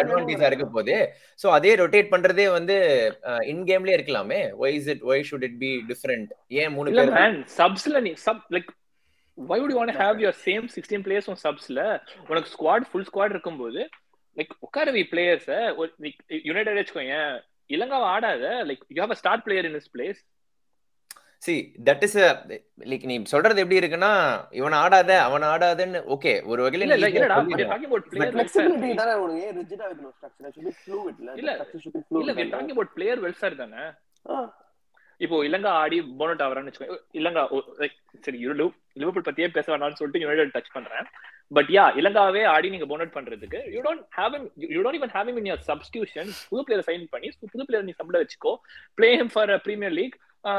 [0.00, 0.94] அட்வான்டேஜா இருக்க போது
[1.40, 2.76] சோ அதே ரொட்டேட் பண்றதே வந்து
[3.52, 4.40] இன் கேம்லயே இருக்கலாமே.
[4.62, 8.44] Why is it why should it be different ஏன் மூணு பேர் மேன் சப்ஸ்ல நீ sub
[8.56, 8.70] like
[9.38, 11.78] why would you want to have your same 16 players on subsல?
[12.30, 13.80] உனக்கு ஸ்குவாட் ஃபுல் ஸ்குவாட் இருக்கும்போது
[14.36, 15.48] லைக் உட்காரவி பிளேயர்ஸ்
[16.48, 17.16] யுனைடெட் வச்சுக்கோங்க
[17.70, 20.20] இலங்காவை ஆடாத like you have a start player in his place
[21.42, 21.52] see
[21.88, 22.16] that is
[22.90, 24.10] like நீ சொல்றது எப்படி இருக்குன்னா
[24.58, 28.32] இவன் ஆடாத அவன் ஆடாதன்னு ஓகே ஒரு வகையில இல்ல இல்லடா about player welfare.
[28.32, 29.14] ஃபிளெக்சிபிலிட்டி தானே
[29.60, 31.30] ரிஜிடா வைக்கணும் ஸ்ட்ரக்சர் இல்ல?
[31.40, 31.52] இல்ல,
[33.12, 33.84] இல்ல தானே.
[35.20, 37.42] இப்போ இலங்கா ஆடி போனட் ஆவறான்னு வச்சுக்கோ இலங்கா
[37.82, 38.70] like, சரி லிவ்
[39.00, 41.08] லிவர்பூல் பத்தியே பேச வேணாம்னு சொல்லிட்டு யுனைடெட் டச் பண்றேன்.
[41.56, 44.44] பட் யா இலங்காவே ஆடி நீங்க போனட் பண்றதுக்கு you don't have him
[44.74, 46.26] you don't even have him in your substitution.
[46.52, 48.52] புது பிளேயர் சைன் பண்ணி புது பிளேயர் நீ சம்பள வச்சுக்கோ.
[48.98, 50.16] Play him for Premier League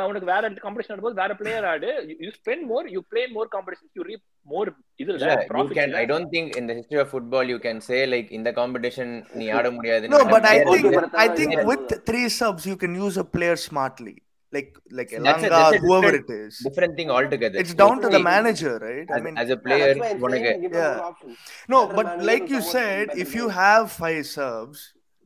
[0.10, 1.90] உனக்கு வேற காம்படிஷன் ஆடும்போது வேற பிளேயர் ஆடு
[2.26, 4.24] you spend more you play more competition you reap
[4.54, 4.70] more
[5.04, 8.30] இது you can i don't think in the history of football you can say like
[8.38, 9.10] in the competition
[9.40, 11.70] நீ ஆட முடியாது No, but I player think will- I think Yeah.
[11.72, 14.16] with three subs you can use a player smartly,
[14.56, 16.54] like like That's a- Elanga, that's a whoever different- it is.
[16.68, 19.10] different thing altogether It's down to the See, manager, right?
[19.16, 20.96] I as, mean, as a player Yeah, that's why I'm உனக்கு saying give them Yeah.
[21.02, 21.38] more options.
[21.74, 23.62] no, better but manager like with you someone said, better if you players.
[23.66, 24.80] have five subs,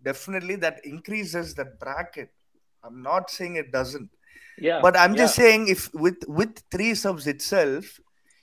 [0.10, 2.32] definitely that increases that bracket.
[2.84, 4.10] I'm not saying it doesn't,
[4.60, 8.00] yeah but I'm just saying if with with three subs itself,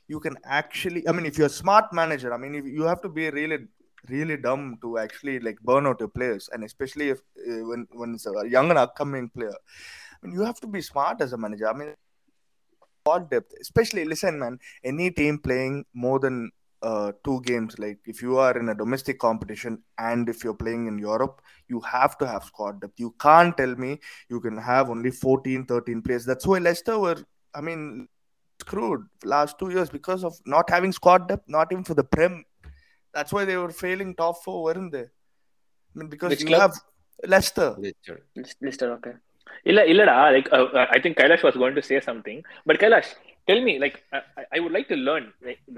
[0.08, 1.06] you can actually.
[1.08, 3.66] I mean, if you're a smart manager, I mean, if you have to be really
[4.08, 8.14] really dumb to actually like burn out your players, and especially if uh, when when
[8.14, 9.54] it's a young and upcoming player.
[10.22, 11.68] I mean, you have to be smart as a manager.
[11.68, 11.94] I mean,
[13.00, 14.58] squad depth, especially listen, man.
[14.84, 16.50] Any team playing more than
[16.81, 20.87] uh, two games, like if you are in a domestic competition and if you're playing
[20.87, 22.99] in Europe, you have to have squad depth.
[22.99, 26.25] You can't tell me you can have only 14, 13 players.
[26.25, 27.17] That's why Leicester were,
[27.53, 28.07] I mean,
[28.61, 32.43] screwed last two years because of not having squad depth, not even for the Prem.
[33.13, 35.05] That's why they were failing top four, weren't they?
[35.05, 36.61] I mean, because Which you club?
[36.61, 36.75] have
[37.25, 37.75] Leicester.
[38.61, 39.15] Lister, okay.
[39.69, 40.49] இல்ல இல்லடா like
[40.95, 43.11] I think Kailash was going to say something but Kailash
[43.48, 43.96] tell me like
[44.54, 45.26] I would like to learn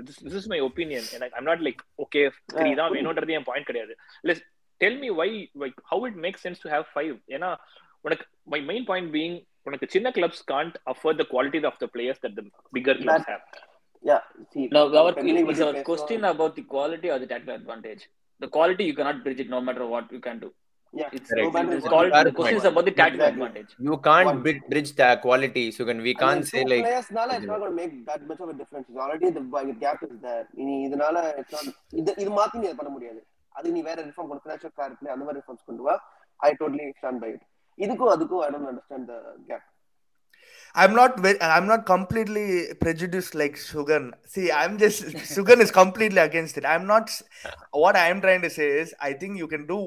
[0.09, 1.07] this is my opinion
[1.39, 2.23] I'm not like okay
[2.55, 3.95] three தான் வேணும்ன்றது என் point கிடையாது.
[4.31, 4.43] Let's
[4.81, 5.29] tell me why
[5.65, 7.51] like how it make sense to have five ஏன்னா
[8.05, 12.23] உனக்கு my main point being உனக்கு சின்ன clubs can't afford the quality of the players
[12.25, 12.45] that the
[12.79, 13.45] bigger clubs have
[14.05, 14.21] Yeah,
[14.53, 15.13] see, Now, our,
[15.51, 18.03] is our question about the quality or the tactical advantage?
[18.41, 20.49] The quality you cannot bridge it no matter what you can do.
[20.99, 21.45] Yeah, It's, No
[21.77, 23.47] it's called, the question is about the tactical Exactly.
[23.47, 23.71] advantage.
[23.87, 24.41] you can't One.
[24.45, 27.49] bri- bridge the quality so can we can't then say two like players nala it's
[27.53, 28.87] not going to make that much of a difference.
[28.91, 30.45] It's already the the gap is there.
[30.63, 31.67] இனி இதனால it's not
[32.01, 33.21] இது இது மாத்தி நீ பண்ண முடியாது.
[33.59, 35.97] அது நீ வேற ரிஃபார்ம் கொண்டு ஃபினான்ஷியல் ஃபேர் பிளே அந்த மாதிரி ரிஃபார்ம்ஸ் கொண்டு வா.
[36.49, 37.43] I totally stand by it.
[37.85, 39.21] இதுக்கும் அதுக்கும் I don't understand the
[39.51, 39.65] gap.
[40.83, 42.47] I'm not very, I'm not completely
[42.85, 44.05] prejudiced like Sugan.
[44.33, 45.01] See, I'm just
[45.35, 46.65] Sugan is completely against it.
[46.73, 47.07] I'm not.
[47.83, 49.79] What I'm trying to say is, I think you can do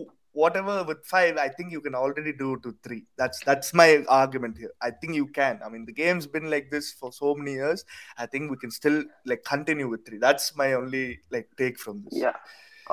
[0.41, 1.35] whatever with five.
[1.45, 3.01] I think you can already do to three.
[3.21, 4.73] That's that's my argument here.
[4.87, 5.55] I think you can.
[5.65, 7.81] I mean, the game's been like this for so many years.
[8.23, 8.99] I think we can still
[9.31, 10.21] like continue with three.
[10.27, 12.17] That's my only like take from this.
[12.25, 12.37] Yeah.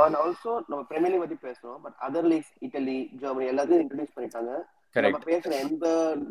[0.05, 4.53] And also நம்ம Premier League பத்தி பேசுறோம் but other leagues Italy Germany எல்லாத்தையும் introduce பண்ணிட்டாங்க
[4.97, 5.87] நம்ம correct பேசுற எந்த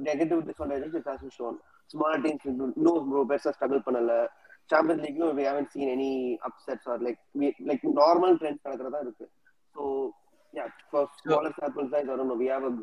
[0.07, 1.57] negative disadvantage it has shown
[1.93, 2.47] small teams
[2.87, 4.15] no bro பெருசா struggle பண்ணல
[4.71, 6.11] சாம்பியன்ஸ் லீக்லயும் we haven't seen any
[6.47, 9.25] upsets or like we like normal trends நடக்கிறதா இருக்கு
[9.75, 9.81] so
[10.53, 12.35] yeah for smaller sample size I don't know.
[12.35, 12.73] We have a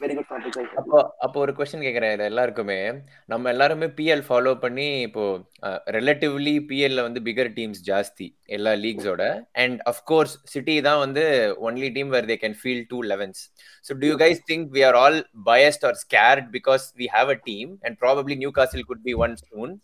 [0.00, 0.68] very good sample size.
[0.80, 2.78] அப்போ அப்போ ஒரு question கேக்குறேன் இது எல்லாருக்குமே.
[3.32, 5.24] நம்ம எல்லாருமே பிஎல் ஃபாலோ பண்ணி இப்போ
[5.96, 9.24] ரிலேட்டிவ்லி பிஎல்ல வந்து பிகர் டீம்ஸ் ஜாஸ்தி எல்லா லீக்ஸோட
[9.62, 11.24] அண்ட் அஃப்கோர்ஸ் சிட்டி தான் வந்து
[11.68, 13.42] only team where they can feel two elevens
[13.84, 15.18] so do you guys think we are all
[15.50, 19.74] biased or scared because we have a team and probably Newcastle could be one soon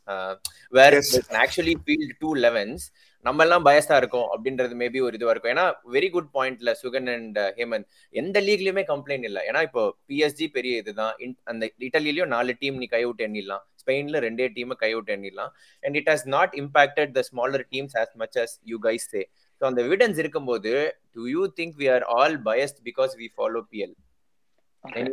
[0.72, 0.96] where.
[1.44, 2.86] Actually field two elevens
[3.24, 7.38] நம்ம எல்லாம் பயஸ்டா இருக்கோம் அப்படின்றது maybe ஒரு இதுவா இருக்கும் ஏன்னா very good பாயிண்ட்ல Sugan and
[7.58, 11.14] Hemant எந்த லீக்லயுமே கம்ப்ளைண்ட் இல்ல ஏன்னா இப்போ பிஎஸ்ஜி பெரிய இதுதான்
[11.52, 15.52] அந்த இட்டலிலயும் நாலு டீம் நீ கைவிட்டு எண்ணிடலாம் ஸ்பெயின்ல ரெண்டே டீம் கைவிட்டு எண்ணிடலாம்
[15.82, 19.22] and it has not impacted the smaller teams as much as you guys say
[19.60, 20.72] so அந்த எவிடன்ஸ் இருக்கும்போது
[21.16, 23.94] do you think we are all biased because we follow PL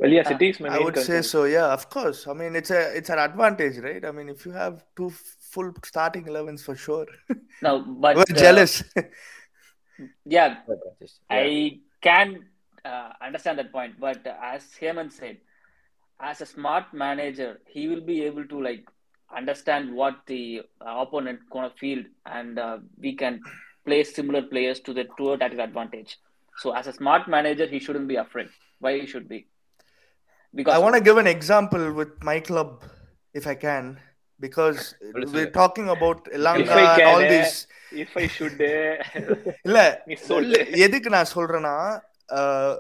[0.01, 1.23] Well, yeah, City is I would say concern.
[1.25, 1.39] so.
[1.45, 2.27] Yeah, of course.
[2.27, 4.03] I mean, it's a it's an advantage, right?
[4.05, 5.07] I mean, if you have two
[5.53, 7.07] full starting elevens for sure.
[7.61, 8.83] Now, but We're uh, jealous.
[10.25, 10.57] yeah,
[11.29, 12.45] I can
[12.85, 15.37] uh, understand that point, but uh, as Hemant said,
[16.19, 18.85] as a smart manager, he will be able to like
[19.35, 23.41] understand what the uh, opponent gonna feel, and uh, we can
[23.85, 26.17] play similar players to the to a tactical advantage.
[26.57, 28.49] So, as a smart manager, he shouldn't be afraid.
[28.79, 29.47] Why he should be?
[30.55, 32.83] Because I want to give an example with my club,
[33.33, 33.99] if I can,
[34.40, 35.50] because Please, we're sir.
[35.50, 37.66] talking about Elanga If I and all can, these.
[37.90, 38.96] If I should, uh,
[39.68, 41.76] இல்ல நீ சொல்லு எதுக்கு நான் சொல்றேன்னா
[42.38, 42.72] uh,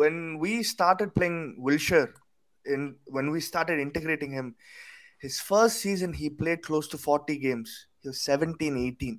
[0.00, 2.10] when we started playing Wilshire
[2.74, 2.82] in
[3.16, 4.48] when we started integrating him
[5.24, 7.70] his first season he played close to 40 games
[8.02, 9.16] he was 17 18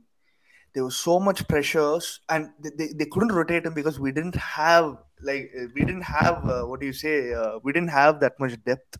[0.73, 4.35] there was so much pressures and they, they, they couldn't rotate him because we didn't
[4.35, 4.85] have
[5.29, 8.35] like uh, we didn't have uh, what do you say uh, we didn't have that
[8.43, 8.93] much depth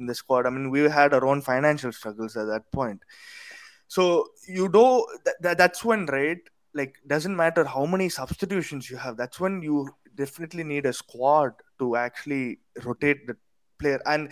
[0.00, 0.46] in the squad.
[0.46, 3.02] I mean we had our own financial struggles at that point.
[3.86, 6.38] So you know that, that that's when right
[6.74, 11.52] like doesn't matter how many substitutions you have that's when you definitely need a squad
[11.80, 13.36] to actually rotate the
[13.78, 14.00] player.
[14.06, 14.30] And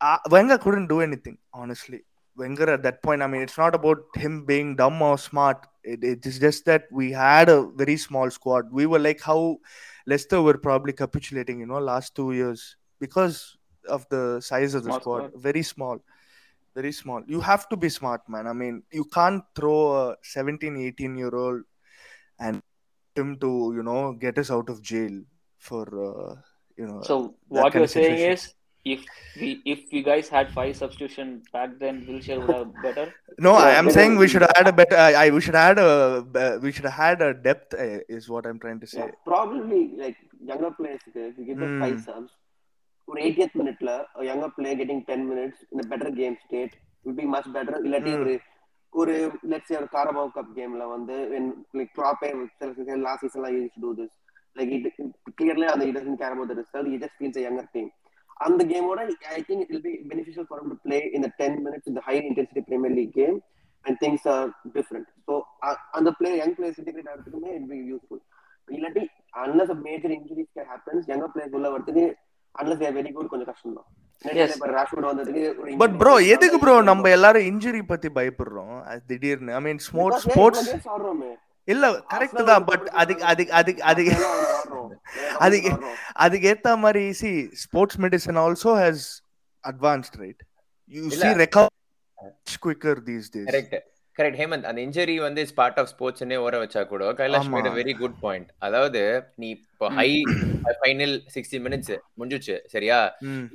[0.00, 2.02] uh, Wenger couldn't do anything honestly.
[2.36, 5.66] Wenger at that point I mean it's not about him being dumb or smart.
[5.84, 8.70] It, it is just that we had a very small squad.
[8.70, 9.58] We were like how
[10.06, 13.56] Leicester were probably capitulating you know last two years because
[13.88, 15.26] of the size of the Small squad.
[15.28, 15.42] squad.
[15.42, 15.98] Very small.
[16.74, 17.22] Very small.
[17.26, 18.46] You have to be smart, man.
[18.46, 21.62] I mean, you can't throw a 17, 18 year old
[22.38, 22.62] and
[23.14, 25.20] him to, you know, get us out of jail
[25.58, 26.34] for, uh,
[26.78, 27.02] you know.
[27.02, 29.04] So what you're saying is, if
[29.38, 33.14] we if you guys had five substitution back then, Wilshere would have better.
[33.38, 34.96] No, I am saying we should add a better.
[34.96, 37.74] I, I we should add a uh, we should have had a depth.
[37.74, 38.98] Uh, is what I'm trying to say.
[38.98, 42.00] Yeah, probably like younger players, if you give them five Hmm.
[42.00, 42.32] subs,
[43.12, 47.16] ஒரு 80th மினிட்ல a younger player getting 10 minutes in a better game state will
[47.20, 48.22] be much better இல்லாட்டி Hmm.
[48.22, 48.34] ஒரு
[48.92, 49.12] ஒரு
[49.50, 51.14] let's ஒரு Carabao cup கேம்ல வந்து
[51.94, 52.28] க்ளாப்பே
[52.80, 54.14] சில last சீசன்லாம் use to this
[54.56, 54.88] like it
[55.38, 57.88] clearly அந்த it doesn't care about the result he just feels a younger team
[58.40, 59.00] அந்த கேமோட
[59.36, 61.96] I think it will be beneficial for him to play in the 10 minutes in
[61.98, 63.36] the high intensity premier league game
[63.84, 64.44] and things are
[64.76, 65.32] different so
[65.66, 68.22] uh, அந்த player young players integrate ஆகிறதுக்குமே it be useful
[68.68, 69.04] இல்லாட்டி
[69.42, 72.04] unless major injuries can happens younger players உள்ள வரதுக்கு
[72.54, 73.88] unless very good கொஞ்சம் கஷ்டம் தான்
[75.80, 77.08] but injury bro எதுக்கு bro நம்ம.
[77.16, 78.74] எல்லாரும் இன்ஜுரி பத்தி பயப்படுறோம்?
[79.08, 79.52] திடீர்னு.
[79.58, 80.68] I mean sports sports?
[81.68, 83.24] இல்ல கரெக்ட் தான் பட் அதுக்கு
[83.60, 83.82] அதுக்கு
[86.24, 87.30] அதுக்கு ஏத்த மாதிரி see
[87.64, 89.04] sports medicine also has
[89.64, 90.42] advanced right
[90.94, 91.20] you இல்ல.
[91.20, 91.72] See recover
[92.64, 93.76] quicker these days correct
[94.16, 97.46] correct Hemant அந்த இன்ஜுரி வந்து பார்ட் ஆஃப் ஸ்போர்ட்ஸ்னே ஓர வச்சா கூட Kailash.
[97.52, 99.00] Made very good point அதாவது
[99.38, 100.08] நீ இப்போ ஹை
[100.80, 102.98] ஃபைனல் சிக்ஸ்டி மினிட்ஸ் முடிஞ்சுச்சு சரியா?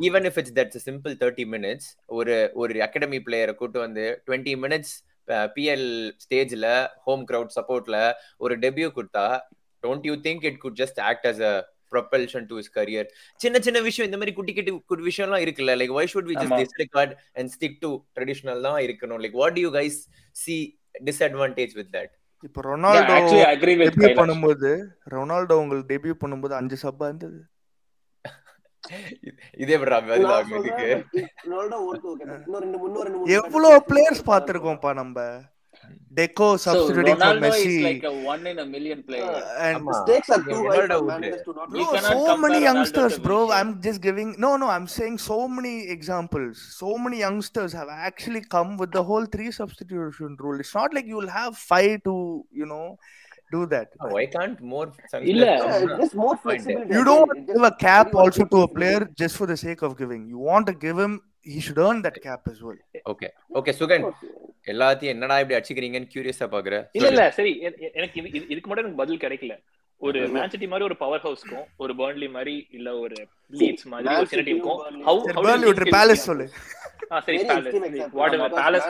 [0.08, 4.94] Even if it's that's simple thirty minutes ஒரு ஒரு அகாடமி பிளேயரை கூட்டு வந்து டுவெண்ட்டி மினிட்ஸ்
[5.56, 5.88] பிஎல்
[6.24, 6.66] ஸ்டேஜ்ல
[7.06, 7.98] ஹோம் கிரவுட் சப்போர்ட்ல
[8.40, 9.28] ஒரு டெபியூ கொடுத்தா
[9.84, 11.56] don't you think it good just act as a
[11.92, 13.08] propulsion to his career
[13.40, 15.76] சின்ன சின்ன விஷயம் இந்த மாதிரி குட்டி குட்டி குட்டி விஷயம்லாம் இருக்குல்ல?
[15.82, 16.58] Like why should we just.
[16.64, 19.22] Disregard and stick to traditional தான் இருக்கணும்?
[19.26, 20.00] Like what you guys
[20.36, 20.58] see
[21.10, 24.18] disadvantage with that இப்போ Ronaldo actually, I agree with debut.
[24.20, 24.70] பண்ணும்போது
[25.14, 27.40] ரொனால்டோ உங்களுக்கு டெபியூ பண்ணும்போது அஞ்சு சப்பா இருந்தது.
[29.64, 29.76] இதே
[33.38, 34.92] எவ்வளவு பிளேயர்ஸ் நல்லா பார்த்திருக்கோம்ப்பா
[36.14, 37.78] Deco substituting so for Messi.
[37.78, 39.24] is like a one in a million player.
[39.24, 41.70] Uh, and mistakes are too high to not.
[41.70, 43.52] Bro, so many youngsters, bro.
[43.52, 44.36] I'm just giving.
[44.40, 44.68] No, no.
[44.68, 46.60] I'm saying so many examples.
[46.78, 50.60] So many youngsters have actually come with the whole three substitution rule.
[50.60, 52.98] It's not like you'll have five to you know
[53.52, 53.90] do that.
[54.02, 54.92] Oh, why can't more?
[55.22, 56.94] Yeah, just more flexibility.
[56.94, 59.82] You don't want to give a cap also to a player just for the sake
[59.82, 60.28] of giving.
[60.28, 62.80] You want to give him he should earn that cap as well.
[63.06, 64.06] Okay okay Sugan
[64.68, 67.52] எல்லாத்தையும் என்னடா இப்படி அடிச்சுக்கிறீங்கன்னு கியூரியஸா பாக்குற இல்ல இல்ல சரி
[67.94, 69.56] எனக்கு இது- இது- இதுக்கு மட்டும் எனக்கு பதில் கிடைக்கல
[70.02, 73.18] ஒரு மேன் சிட்டி மாதிரி ஒரு பவர் ஹவுஸ்க்கும் ஒரு பர்ன்லி மாதிரி இல்ல ஒரு
[73.52, 74.82] லீட்ஸ் மாதிரி ஒரு டீமுக்கும்
[75.38, 76.46] think விட்டு it- Palace சொல்லு.
[77.12, 78.12] ஆ சரி Palace.
[78.20, 78.88] What Because Palace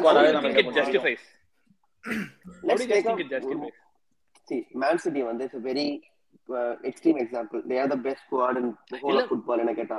[2.73, 3.73] do you guys take think up it justifies
[4.47, 5.87] See, Man City வந்து it's a very
[6.49, 7.59] uh, extreme example.
[7.69, 9.23] They are the best squad in the whole இல்ல.
[9.23, 9.97] of football என்ன கேட்டா.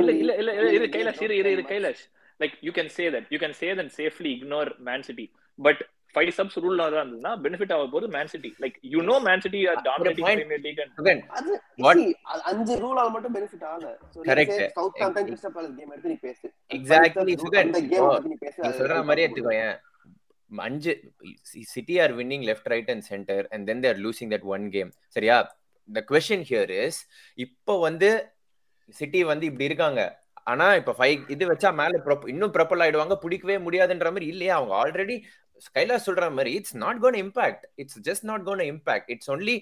[0.00, 0.32] இல்ல.
[0.40, 0.52] இல்ல
[0.84, 1.64] they Kailash இரு.
[1.72, 2.02] Kailash.
[2.40, 5.26] Like you can say that you can say that safely ignore Man City
[5.58, 5.80] but
[6.14, 9.60] five subs rule தான் இருந்ததுன்னா benefit ஆக போது Man City like you know Man City
[9.70, 10.28] are dominating.
[10.38, 10.94] Premier League and
[13.00, 13.90] அது மட்டும் benefit ஆகல.
[14.34, 16.46] எடுத்து நீ பேசு.
[16.70, 16.88] அந்த
[17.28, 17.34] நீ
[18.40, 19.24] பேசு நீ அது சொல்ற மாதிரி.
[19.26, 19.76] எடுத்துக்கோயேன்
[20.50, 20.92] அஞ்சு
[21.72, 25.36] City are winning left right and centre and then they're losing that one game சரியா?
[25.88, 27.00] த கொஸ்டின் ஹியர் இஸ்
[27.38, 28.10] இப்போ வந்து
[28.88, 30.00] சிட்டி வந்து இப்படி இருக்காங்க.
[30.44, 33.14] ஆனா இப்ப ஃபைவ் இது வச்சா மேல இன்னும் ப்ரொப்பல் ஆயிடுவாங்க.
[33.14, 34.54] பிடிக்கவே முடியாதுன்ற மாதிரி இல்லையா.
[34.56, 35.16] அவங்க ஆல்ரெடி
[35.76, 39.56] கைலாஸ் சொல்ற மாதிரி it's not gonna impact it's just not gonna impact it's only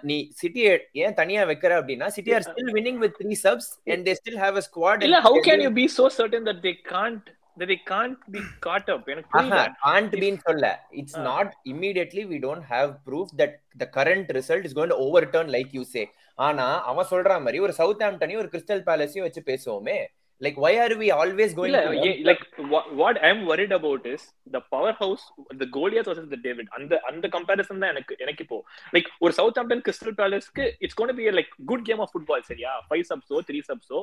[0.00, 4.14] நீ சிட்டி ஏன் தனியா வைக்கிற அப்படின்னா City are still winning with three subs and they
[4.20, 7.24] still have a squad இல்ல how can you be so certain that they can't
[7.58, 9.08] that they can't be caught up?
[9.12, 9.62] எனக்கு புரியல.
[9.86, 10.66] can't be சொல்ல.
[11.02, 11.24] Ah.
[11.30, 15.72] not immediately we don't have proof that the current result is going to overturn like
[15.78, 16.04] you say.
[16.40, 19.98] ஆனா அவன் சொல்ற மாதிரி ஒரு south ஆம்டனையும் ஒரு crystal பேலஸையும் வச்சு பேசுவோமே.
[20.40, 20.58] லைக்
[20.96, 24.22] we always going இல்ல to ஏ- like what, what i'm worried about is
[24.52, 25.24] the powerhouse
[25.54, 26.66] the goliath versus the david.
[26.70, 28.58] அந்த அந்த கம்பேரிசன் தான் எனக்கு எனக்கு இப்போ.
[28.92, 32.72] லைக் ஒரு Southampton Crystal பேலஸ்க்கு it's gonna be like good game of football சரியா?
[32.88, 34.00] ஃபைவ் சப்ஸோ three சப்ஸோ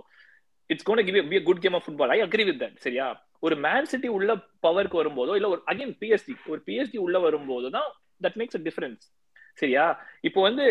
[0.69, 3.07] it's gonna give be good game of football I agree with that சரியா?
[3.39, 4.31] ஒரு மேன் சிட்டி உள்ள
[4.63, 7.89] பவருக்கு வரும்போதோ இல்ல ஒரு அகைன் பிஎஸ்டி ஒரு பிஎஸ்டி உள்ள வரும்போது தான்
[8.21, 9.03] தட் மேக்ஸ் அ டிஃபரன்ஸ்
[9.57, 9.85] சரியா?
[10.21, 10.65] இப்போ வந்து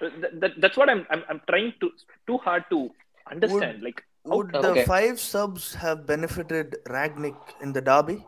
[0.00, 1.90] that, that, that's what I'm, I'm I'm trying to
[2.26, 2.90] too hard to
[3.30, 3.82] understand.
[3.82, 8.24] Would, like, would the five subs have benefited Ragnick in the derby?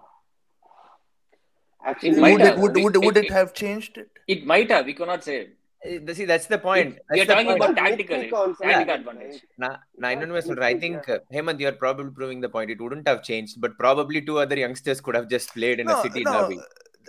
[1.85, 4.11] Actually, it would, it, would, would, it, would it, it, have changed it?
[4.27, 4.87] It might have.
[4.87, 5.51] We cannot say.
[5.85, 6.99] Eh, see, that's the point.
[7.11, 7.63] We you're talking point.
[7.63, 9.43] about tactical, tactical advantage.
[9.57, 12.71] Nah, nah, I think, uh, Hemant, you're probably proving the point.
[12.71, 16.01] It wouldn't have changed, but probably two other youngsters could have just played in no,
[16.01, 16.59] a city no, derby.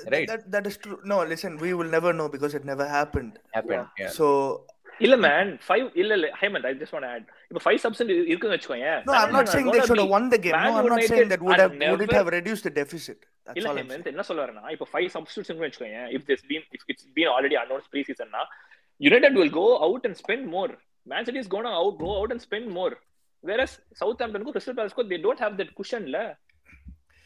[0.07, 0.27] Right?
[0.27, 0.97] That, that is true.
[1.03, 3.33] No, listen, we will never know because it never happened.
[3.51, 4.27] happened yeah, So
[4.99, 8.89] இல்ல man five இல்ல இல்ல Hemant I just want add இப்போ five subs இருக்குன்னு வச்சுக்கோங்க
[9.07, 10.55] No, I'm not saying they should have won the game.
[10.65, 13.19] No, I'm not saying that would have would it have reduced the deficit.
[13.45, 13.91] That's இல்ல all I'm saying.
[13.91, 17.57] Hemant என்ன சொல்ல வரேன்னா இப்போ five substitution வச்சுக்கோங்க if this been if it's been already
[17.63, 18.41] announce pre சீசன்னா
[19.01, 20.73] United will go out and spend more
[21.07, 22.95] Man City is gonna out go out and spend more
[23.43, 26.19] whereas south ஆம்டனுக்கும் Crystal பேலஸ்க்கும் they don't have that குஷன்ல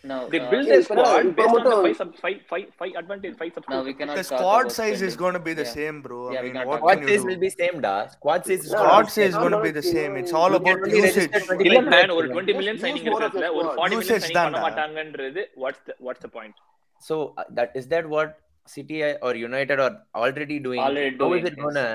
[0.04, 1.96] Now, they uh, build yeah, their இப்ப squad நான் இப்ப based on the மட்டும் five
[2.00, 4.92] sub five five five advantage five now substitution we cannot The talk squad about size
[4.92, 5.18] is spending.
[5.22, 5.74] going to be the Yeah.
[5.78, 6.18] same, bro.
[6.24, 7.44] Yeah, I we mean, can't what talk Squad can size you will do?
[7.46, 7.94] be same da.
[8.14, 9.42] Squad size is No, gonna Squad be size is same.
[9.44, 10.12] going to be the same.
[10.20, 11.16] It's all You can about only usage.
[11.18, 12.14] register 25 இல்ல man players.
[12.18, 13.80] ஒரு 20 million Use signing more of இருக்கிறதுல your ஒரு squad.
[13.82, 14.64] 40 million Usage signing பண்ண தான்டா.
[14.66, 16.56] மாட்டாங்கன்றது what's the what's the point
[17.00, 18.30] So uh, that is that what
[18.76, 20.82] City or United are already doing.
[20.86, 21.86] Already How is doing, it gonna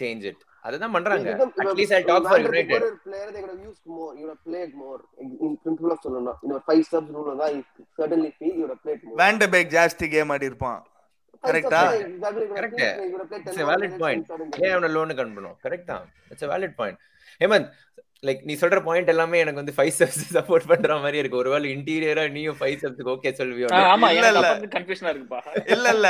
[0.00, 0.38] change it?
[0.63, 1.81] அதுதான் பண்றாங்க could
[3.43, 6.63] have used more you would have played more in in principle of சொல்லணும்னா in a
[6.67, 7.57] five subs rule தான்
[7.99, 10.81] certainly feel you would have played more Van de Beek ஜாஸ்தி game ஆடி இருப்பான்
[11.43, 11.85] Five correct subs, ah?
[11.85, 12.75] yeah, exactly, you would have Correct.
[12.75, 14.21] played- you would have played It's 10 a more valid minutes point.
[14.21, 14.73] in certain ஏன்.
[14.75, 16.97] அவனை லோனுக்கு அனுப்பணும் correct தான் it's a valid point
[17.41, 17.67] Hemant
[18.23, 22.23] like நீ சொல்ற point எல்லாமே எனக்கு வந்து ஃபைவ் சப்ஸ் சப்போர்ட் பண்ற மாதிரி இருக்கு ஒருவேளை இன்டீரியரா
[22.35, 24.47] நீயும் ஃபைவ் சப்ஸ்க்கு ஓகே சொல்வியோ ஆமா இல்ல, இல்ல.
[24.75, 25.41] கன்ஃபியூஷனா இருக்குப்பா
[25.75, 26.07] இல்ல இல்ல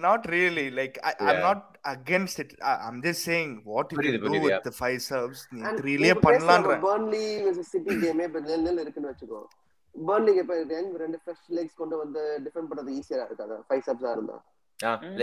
[0.00, 1.42] not really like I, i'm Yeah.
[1.42, 4.62] not against it I, i'm just saying what you can do with yeah.
[4.68, 9.42] the five serves நீ த்ரீலயே நம்ம Burnley versus City game இப்ப nil nil இருக்குன்னு வச்சுக்கோ
[9.94, 14.38] Burnley இப்ப young ரெண்டு fresh legs கொண்டு வந்து defend பண்றது ஈஸியா இருக்காது ஃபைவ் சப்ஸா இருந்தா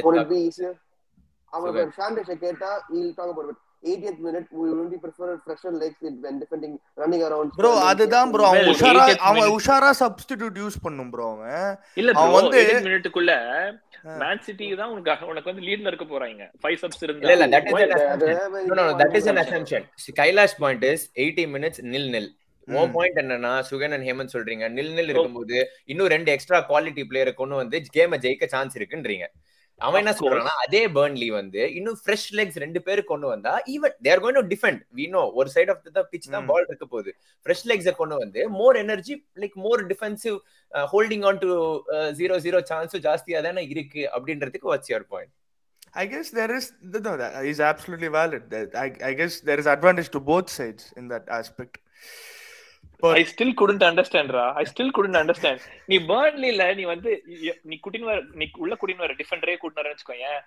[0.08, 0.74] would it be easier
[1.54, 2.72] அவன் சாண்டேஷை கேட்டா
[3.20, 3.60] talk about it
[3.94, 8.44] 80th minute we will only prefer fresher legs when defending running around bro அதுதான் ப்ரோ
[8.50, 9.56] அவன் Well, உஷாரா 80th அவன் minute.
[9.58, 11.66] உஷாரா சப்ஸ்டிடியூட் யூஸ் பண்ணும் ப்ரோ அவன்
[12.02, 13.60] இல்ல அவன் வந்து- 8 மினிட்டுக்குள்ள ஆ.
[14.04, 16.44] மேன் சிட்டி தான் உனக்கு உனக்கு வந்து லீட்ல இருக்க போறாங்க.
[16.62, 17.32] ஃபைவ் சப்ஸ் இருந்தா.
[17.32, 19.84] இல்ல no no no that is an assumption.
[20.16, 22.28] Kailash point is 80 minutes nil nil.
[22.68, 22.92] உன் ம்.
[22.92, 24.66] பாயிண்ட் என்னன்னா சுகன் அண்ட் ஹேமந்த் சொல்றீங்க.
[24.70, 29.26] நில் நில் இருக்கும்போது இன்னும் ரெண்டு எக்ஸ்ட்ரா குவாலிட்டி பிளேயரை கொண்டு வந்து கேமை ஜெயிக்க சான்ஸ் இருக்குன்றீங்க.
[29.88, 30.14] அவன் என்ன.
[30.20, 34.44] சொல்றான்னா அதே பர்ன்லி வந்து இன்னும் ஃப்ரெஷ் லெக்ஸ் ரெண்டு பேரு கொண்டு வந்தா even they're going to
[34.54, 36.48] defend we know ஒரு சைடு ஆஃப் த பிச் தான்.
[36.52, 37.14] பால் இருக்க போகுது
[37.46, 40.38] ஃப்ரெஷ் லெக்ஸை கொண்டு வந்து more energy like more defensive
[40.94, 41.52] holding on to
[42.22, 45.34] zero zero சான்ஸும் ஜாஸ்தியா தானே இருக்கு அப்படின்றதுக்கு what's your point
[46.02, 46.66] I guess there is
[47.06, 48.44] no that is absolutely valid.
[48.54, 51.74] That I, I guess there is advantage to both sides in that aspect.
[51.76, 52.33] But
[53.20, 57.12] I still couldn't அண்டர்ஸ்டாண்ட்ரா I still couldn't understand நீ பர்ன்லில நீ வந்து
[57.72, 60.42] நீ குட்டின் வர நீ உள்ள குட்டின் வர டிஃபெண்டரே கூட்டினு வரேன்னு வச்சுக்கோயேன்.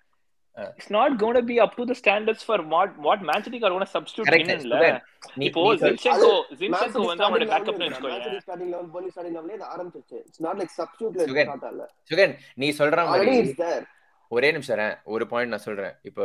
[0.76, 3.88] It's not gonna be up to the standards for what what Man City are gonna
[3.96, 4.78] substitute இல்ல
[5.48, 10.18] இப்போ ஜின்சென்கோ ஜின்சென்கோ வந்து அவனோட பேக்கப்னு வச்சுக்கோயேன் starting level Burnley starting level இது ஆரம்பிச்சிருச்சு.
[10.28, 11.26] இட்ஸ் நாட் லைக் சப்ஸ்டிட்யூட்ல.
[11.32, 13.34] ஸ்டார்ட் ஆகல சுகன் நீ சொல்ற மாதிரி
[14.30, 14.80] ஒரே நிமிஷம்.
[15.14, 15.94] ஒரு பாயிண்ட் நான் சொல்றேன்.
[16.10, 16.24] இப்போ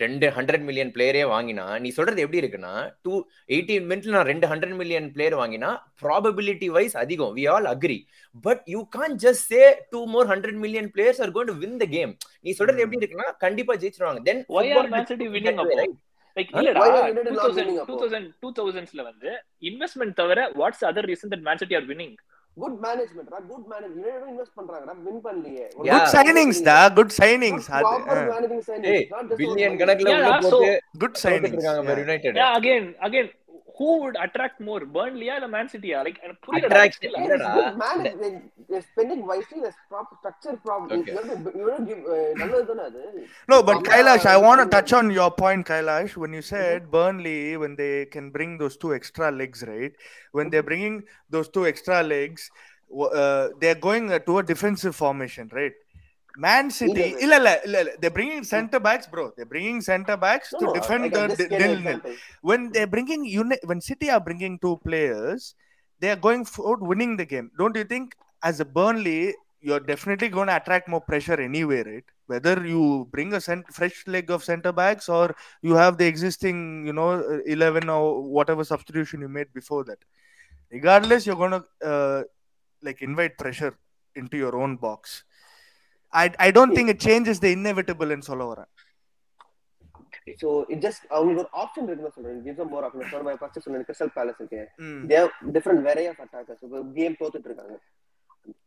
[0.00, 2.72] ரெண்டு ஹண்ட்ரட் மில்லியன் பிளேயரே வாங்கினா நீ சொல்றது எப்படி இருக்குன்னா
[3.04, 3.12] டூ
[3.50, 5.70] எயிட்டீன் மினிட்ல நான் ரெண்டு ஹண்ட்ரட் மில்லியன் பிளேயர் வாங்கினா
[6.02, 7.32] ப்ராபபிலிட்டி வைஸ் அதிகம்.
[7.36, 7.98] We all agree
[8.44, 11.88] but you can't just say two more hundred million players are going to win the
[11.94, 12.12] game
[12.44, 14.22] நீ சொல்றது எப்படி இருக்குன்னா கண்டிப்பா ஜெயிச்சிருவாங்க.
[14.28, 15.76] Then Why are Man City winning அப்போ?
[16.36, 18.00] லைக் இல்லடா Why are United two not thousand winning two அப்போ?
[18.02, 19.30] Thousand two தௌசண்ட்ஸ்ல வந்து
[19.70, 22.14] இன்வெஸ்ட்மெண்ட் தவிர what's other reason that Man City are winning
[22.56, 25.64] good management good manage United invest பண்றாங்கடா win பண்ணலையே
[26.14, 26.76] signings, da.
[26.98, 27.64] Good signings.
[27.66, 28.26] Good அது, uh,
[28.92, 30.70] It's not just billion கணக்குல உள்ள போட்டு
[31.02, 31.56] good தோத்துட்டு signings.
[31.56, 32.00] இருக்காங்க yeah.
[32.02, 32.84] United Yeah, again,
[33.74, 36.02] again, who would attract more, Burnley-ஆ இல்ல Man City-ஆ?
[36.02, 37.20] Like, எனக்கு புரியலடா, Attract- still.
[37.20, 37.54] Yes, இல்லடா.
[37.54, 41.00] good manage- they- they're spending wisely, there's proper structure problem.
[41.00, 41.10] Okay.
[41.10, 43.26] You have to- you have to give, uh, நல்லது தானே அது?
[43.46, 44.80] No, but Yeah, Kailash, I yeah, want to yeah.
[44.80, 48.94] touch on your point, Kailash, when you said Burnley, when they can bring those two
[48.94, 49.92] extra legs, right?
[50.32, 52.50] When they're bringing those two extra legs,
[52.90, 55.74] w- uh, they're going uh, to a defensive formation, right?
[56.36, 57.22] Man City, Either way.
[57.22, 59.32] illa, illa, illa, illa, they're bringing center backs, bro.
[59.36, 61.78] They're bringing center backs No, to defend the just d- getting nil nil.
[61.96, 62.14] example.
[62.42, 63.22] When they're bringing
[63.64, 65.54] when City are bringing two players,
[66.00, 67.50] they are going for winning the game.
[67.56, 72.04] Don't you think, as a Burnley, you're definitely going to attract more pressure anyway, right?
[72.26, 76.86] Whether you bring a cent- fresh leg of center backs or you have the existing,
[76.86, 79.98] you know, 11 or whatever substitution you made before that.
[80.70, 82.22] Regardless, you're going to uh,
[82.82, 83.76] like invite pressure
[84.16, 85.24] into your own box.
[86.20, 88.64] I, I don't think it changes the inevitable in Solovara.
[90.42, 92.38] So, it just அவங்களுக்கு ஒரு option இருக்குன்னு சொல்றேன்.
[92.44, 93.08] Gives them more options.
[93.14, 94.60] சொன்ன மாதிரி first சொன்ன Crystal Palace இருக்கு
[95.08, 96.60] they have different variety of attackers.
[96.66, 97.76] இப்போ game தோத்துட்டு இருக்காங்க.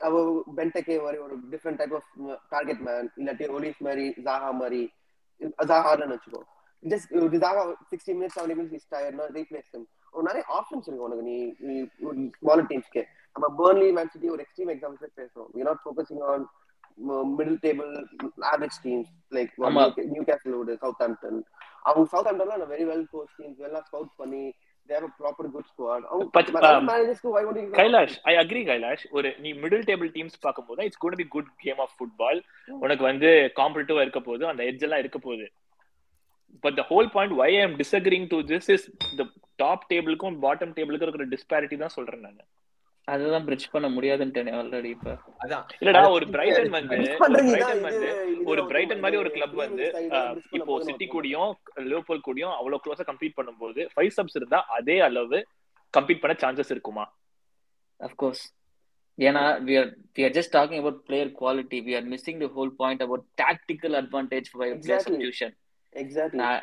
[0.08, 0.22] அவ
[0.60, 2.12] பென்டெக்கே மாதிரி ஒரு different type of
[2.56, 4.82] target man இல்லாட்டி ஒலிஸ் மாதிரி ஜாஹா மாதிரி.
[5.72, 6.44] ஜாஹான்னு வச்சுக்கோ.
[6.94, 7.12] Just
[7.46, 9.72] Zaha sixty minutes seventy minutes டயர்னா replace
[10.16, 11.26] ஒரு நிறைய ஆப்ஷன்ஸ் இருக்கு உனக்கு.
[11.32, 11.38] நீ
[12.44, 13.04] ஸ்மாலர் டீம்ஸ்க்கு
[13.36, 15.52] நம்ம பேர்ன்லி மேன் சிட்டி ஒரு எக்ஸ்ட்ரீம் எக்ஸாம்பிள் பேசுறோம்.
[15.60, 16.46] You not focusing on
[17.38, 17.92] middle table
[18.42, 19.52] average teams like.
[19.96, 21.42] New கேசலோடு சவுத் ஆம்டன்
[21.82, 24.54] அவங்க சவுத் ஆம்டன்ல வெரி வெல் கோச் டீம்ஸ் எல்லாம் ஸ்கவுட் பண்ணி
[24.90, 25.70] good
[27.36, 31.48] why Kailash I agree Kailash ஒரு நீ மிடில் டேபிள் டீம்ஸ் பார்க்கும்போது it's gonna be good
[31.58, 35.52] game of football உனக்கு வந்து காம்படிட்டிவா இருக்க அந்த எட்ஜ் எல்லாம் இருக்க போகுது.
[36.64, 39.26] The whole point why i am disagreeing to this is the
[39.64, 42.57] top டேபிளுக்கும் பாட்டம் டேபிளுக்கும் இருக்கிற disparity தான் சொல்றேன் நான்.
[43.08, 45.12] அதுதான் பிரிட்ஜ் பண்ண முடியாதுன்ட்டேன் ஆல்ரெடி இப்ப.
[45.44, 45.64] அதான்.
[45.82, 46.98] இல்லடா ஒரு பிரைட்டன் வந்து
[47.46, 48.10] பிரைட்டன் வந்து
[48.46, 49.86] ஒரு பிரைட்டன் மாதிரி ஒரு கிளப் வந்து
[50.52, 51.08] இப்போ சிட்டி.
[51.08, 51.52] கூடயும்
[51.92, 55.40] லிவர்பூல் கூடயும் அவ்வளவு க்ளோஸா கம்பீட் பண்ணும்போது ஃபைவ் சப்ஸ் இருந்தா அதே அளவு
[55.94, 57.06] கம்பீட் பண்ண சான்சஸ் இருக்குமா?
[58.00, 58.44] அஃப்கோர்ஸ்
[59.18, 61.78] ஏன்னா we are we are just talking about player quality.
[61.82, 65.30] We are missing the whole point about tactical advantage for player Exactly.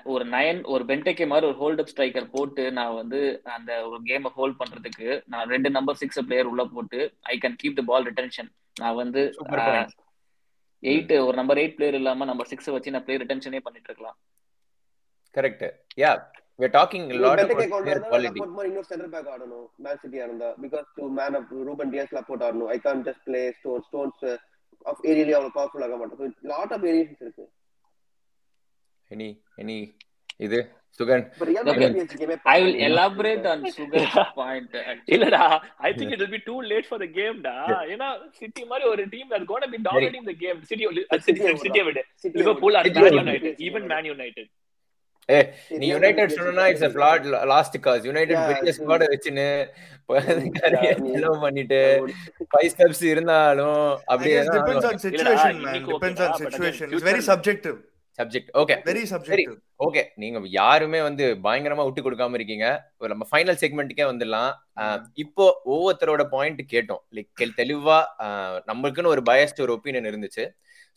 [0.05, 3.21] ஒரு நயன் ஒரு பென்டெக்கே மாதிரி ஒரு ஹோல்ட் அப் ஸ்ட்ரைக்கர் போட்டு நான் வந்து
[3.57, 7.01] அந்த ஒரு கேமை ஹோல்ட் பண்றதுக்கு நான் ரெண்டு நம்பர் சிக்ஸ் பிளேயர் உள்ள போட்டு
[7.33, 9.23] I can keep the ball retention நான் வந்து.
[10.83, 14.19] எயிட் ஒரு நம்பர் எயிட் பிளேயர் இல்லாம நம்பர் சிக்ஸ் வச்சு நான் பிளேயர் ரிட்டன்ஷனே பண்ணிட்டு இருக்கலாம்.
[15.37, 15.67] Correct
[16.05, 16.13] ya
[16.59, 18.41] we are talking a lot about player quality.
[18.67, 22.69] இன்னொரு சென்டர் பேக் ஆடணும் மேன் சிட்டியா இருந்தா because two man up Ruben Dias Laporte ஆடணும்.
[22.75, 24.23] I can't just play stone Stones
[24.91, 27.47] off ஏரியால அவ்வளவு பவர்ஃபுல் ஆக மாட்டோம் லாட் ஆஃப் வேரியேஷன்ஸ் இருக்கு.
[29.11, 29.29] எனி
[29.63, 29.77] எனி
[30.41, 30.59] இது?
[31.01, 31.23] சுகன்?
[32.13, 34.75] கேமே I will elaborate on Sugan point
[35.15, 35.41] இல்லடா
[35.81, 37.55] I think it will be too late for the game டா.
[37.95, 38.09] ஏன்னா
[38.41, 40.59] சிட்டி மாதிரி ஒரு team that going to be dominating the game.
[40.71, 40.85] City
[41.27, 41.99] City City விட.
[42.41, 44.51] Liverpool man even man
[45.29, 45.39] ஏ
[45.81, 49.05] நீ United சொன்னா it's a flawed last cause United பெரிய squad
[50.09, 51.79] Yeah, செலவு பண்ணிட்டு
[52.53, 55.57] ஃபைவ் ஸ்டெப்ஸ் இருந்தாலும் I அப்படியே guess depends on situation, இல்லடா, man.
[55.61, 56.39] இன்னைக்கு Depends okay on
[58.19, 59.55] subject okay Very subjective.
[59.87, 62.67] Okay நீங்க யாருமே வந்து பயங்கரமா விட்டு கொடுக்காம இருக்கீங்க.
[63.01, 64.53] ஒரு நம்ம ஃபைனல் செக்மெண்ட்டுக்கே வந்துடலாம்.
[65.25, 67.03] இப்போ ஒவ்வொருத்தரோட பாயிண்ட் கேட்டோம்.
[67.17, 67.99] லைக் தெளிவா
[68.71, 70.47] நம்மளுக்குன்னு ஒரு பயஸ்ட் ஒரு ஒப்பீனியன் இருந்துச்சு.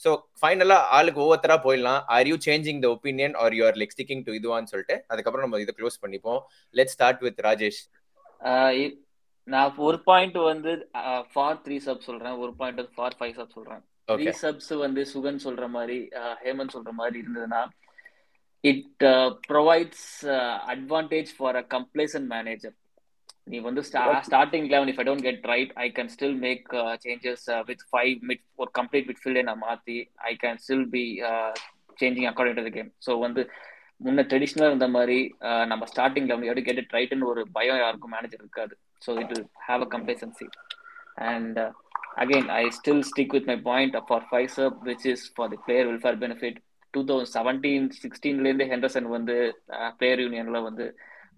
[0.04, 2.02] ஸோ ஃபைனலா ஆளுக்கு ஒவ்வொருத்தரா போயிடலாம்.
[2.16, 5.62] Are you changing the opinion are you or like sticking to இதுவான்னு சொல்லிட்டு அதுக்கப்புறம் நம்ம
[5.66, 6.42] இதை க்ளோஸ் பண்ணிப்போம்.
[6.80, 7.82] லெட் ஸ்டார்ட் வித் ராஜேஷ்
[9.48, 10.72] நான் ஒரு பாயிண்ட் வந்து
[11.34, 12.36] ஃபார் த்ரீ சப் சொல்றேன்.
[12.44, 13.84] ஒரு பாயிண்ட் வந்து ஃபார் ஃபைவ் சப் சொல்றேன்.
[14.08, 15.98] த்ரீ சப்ஸ் வந்து சுகன் சொல்ற மாதிரி
[16.44, 17.62] ஹேமந்த் சொல்ற மாதிரி இருந்ததுன்னா
[18.64, 19.04] it
[19.48, 20.10] provides
[20.74, 22.76] advantage for a complacent manager
[23.48, 23.82] நீ வந்து
[24.24, 26.66] starting eleven if I don't get right I can still make
[27.04, 29.98] changes with five mid ஒரு கம்ப்ளீட் மிட் ஃபீல்டை நான் மாத்தி
[30.30, 31.04] I can still be
[32.00, 33.44] changing according to the game so வந்து
[34.02, 35.20] முன்ன ட்ரெடிஷ்னலாக இருந்த மாதிரி
[35.72, 38.74] நம்ம ஸ்டார்டிங் லெவன் எப்படி கெட் ரைட்னு ஒரு பயம் யாருக்கும் மேனேஜர் இருக்காது.
[39.02, 39.34] So it
[39.68, 40.48] have a complacency
[41.30, 41.60] and
[42.18, 45.88] again I still stick with my point for five sub which is for the player
[45.90, 46.58] welfare benefit
[46.94, 49.36] two thousand seventeen சிக்ஸ்டீன்லேருந்து Henderson வந்து
[50.00, 50.86] player யூனியனில் வந்து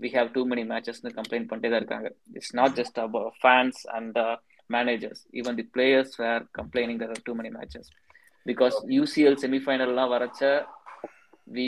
[0.04, 2.10] we have too many மேட்சஸ்னு complaint பண்ணிட்டே தான் இருக்காங்க.
[2.38, 4.20] It's not just about fans and
[4.70, 7.90] managers even the players were complaining there too many matches
[8.46, 10.42] because UCL செமிஃபைனல்லாம் வரச்ச
[11.58, 11.68] we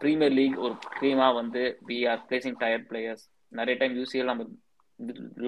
[0.00, 4.46] premier league ஒரு டீமா வந்து we are placing tired players நிறைய time UCL நம்ம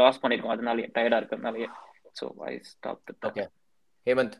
[0.00, 1.68] லாஸ் பண்ணிருக்கோம் அதனாலயே டயர்டாக இருக்கிறதுனாலயே.
[2.12, 3.32] so I stopped the talk.
[3.32, 3.46] Okay.
[4.06, 4.36] Hemant.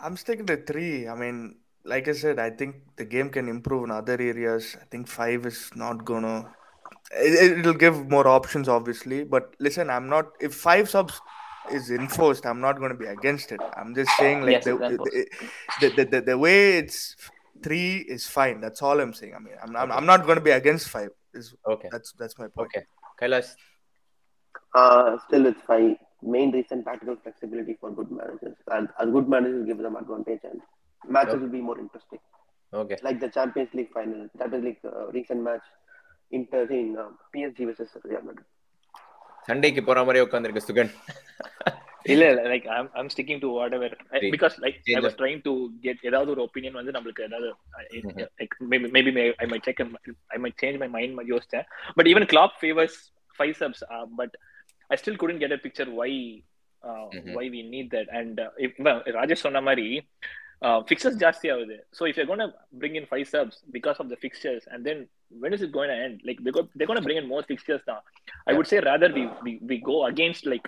[0.00, 1.08] I'm sticking to three.
[1.08, 4.76] I mean, like I said, I think the game can improve in other areas.
[4.80, 6.52] I think five is not gonna.
[7.12, 9.24] It, will give more options, obviously.
[9.24, 10.32] But listen, I'm not.
[10.40, 11.20] If five subs
[11.70, 13.60] is enforced, I'm not going to be against it.
[13.76, 14.76] I'm just saying, like yes, the,
[15.80, 17.16] the, the, the, the way it's
[17.62, 18.60] three is fine.
[18.60, 19.34] That's all I'm saying.
[19.34, 21.10] I mean, I'm, I'm, I'm not going to be against five.
[21.34, 21.88] Is okay.
[21.90, 22.68] That's that's my point.
[22.76, 22.84] Okay,
[23.20, 23.54] Kailash.
[24.74, 25.96] Uh, still it's five.
[26.22, 30.60] Main reason tactical flexibility for good managers, and as good managers give them advantage, and
[31.02, 32.20] matches will be more interesting.
[32.72, 35.66] Okay Like the Champions League final, Champions League uh, recent match,
[36.32, 38.48] Inter in uh, PSG versus Real Madrid.
[39.48, 40.92] சண்டைக்கு போற மாதிரி உட்காந்துருக்கு சுகன்
[42.12, 43.94] இல்ல இல்ல like I'm I'm sticking to whatever.
[44.34, 45.52] Because like I Change was trying to
[45.84, 47.48] get ஏதாவது ஒரு opinion வந்து நம்மளுக்கு ஏதாவது
[48.40, 49.12] like maybe maybe
[49.44, 49.82] I my check
[50.34, 51.66] I my change my mind யோசிச்சேன்
[51.98, 52.98] but even Klopp favours
[53.38, 53.82] five subs
[54.20, 54.34] but
[54.93, 56.11] I still couldn't get a picture why
[57.15, 57.31] Mhm.
[57.37, 58.39] Why we need that and
[59.19, 59.87] Rajesh சொன்ன மாதிரி
[60.89, 62.43] fixtures ஜாஸ்தி ஆகுது so if you gonna
[62.81, 65.03] bring in five subs because of the fixtures and then
[65.43, 67.41] when is it going to end like they're go- they're going to bring in more
[67.49, 67.97] fixtures now
[68.49, 70.67] i would say rather we, we we go against like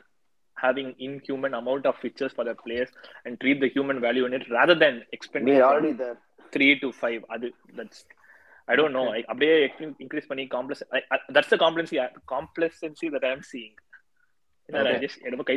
[0.58, 2.90] having inhuman amount of fixtures for the players
[3.24, 6.18] and treat the human value in it rather than expending We're from already there.
[6.56, 8.00] three to five அது that's
[8.68, 9.06] I don't know.
[9.18, 9.54] I, அப்படியே
[10.06, 10.82] increase பண்ணி complex.
[10.98, 12.00] I, I, that's the complacency
[12.36, 13.44] complacency that I'm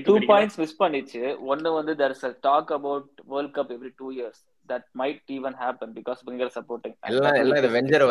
[0.09, 0.13] too.
[0.33, 4.41] Points miss பண்ணிச்சு ஒன்னு வந்து there is a talk about world cup every two years
[4.71, 8.07] that might even happen because finger supporting எல்லாம் எல்லாம் இந்த வெஞ்சரை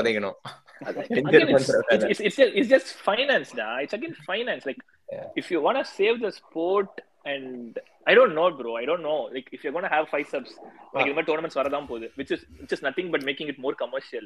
[3.61, 3.69] da.
[3.85, 4.65] It's again finance.
[4.71, 5.27] Like, Yeah.
[5.41, 6.93] if you want to save the sport,
[7.33, 7.79] and
[8.11, 8.73] I don't know, bro.
[8.81, 9.19] I don't know.
[9.35, 10.51] Like, if you're going to have five subs,
[10.95, 13.75] like, இந்த மாதிரி tournaments வரதான் போகுது, which is which is nothing but making it more
[13.83, 14.25] commercial.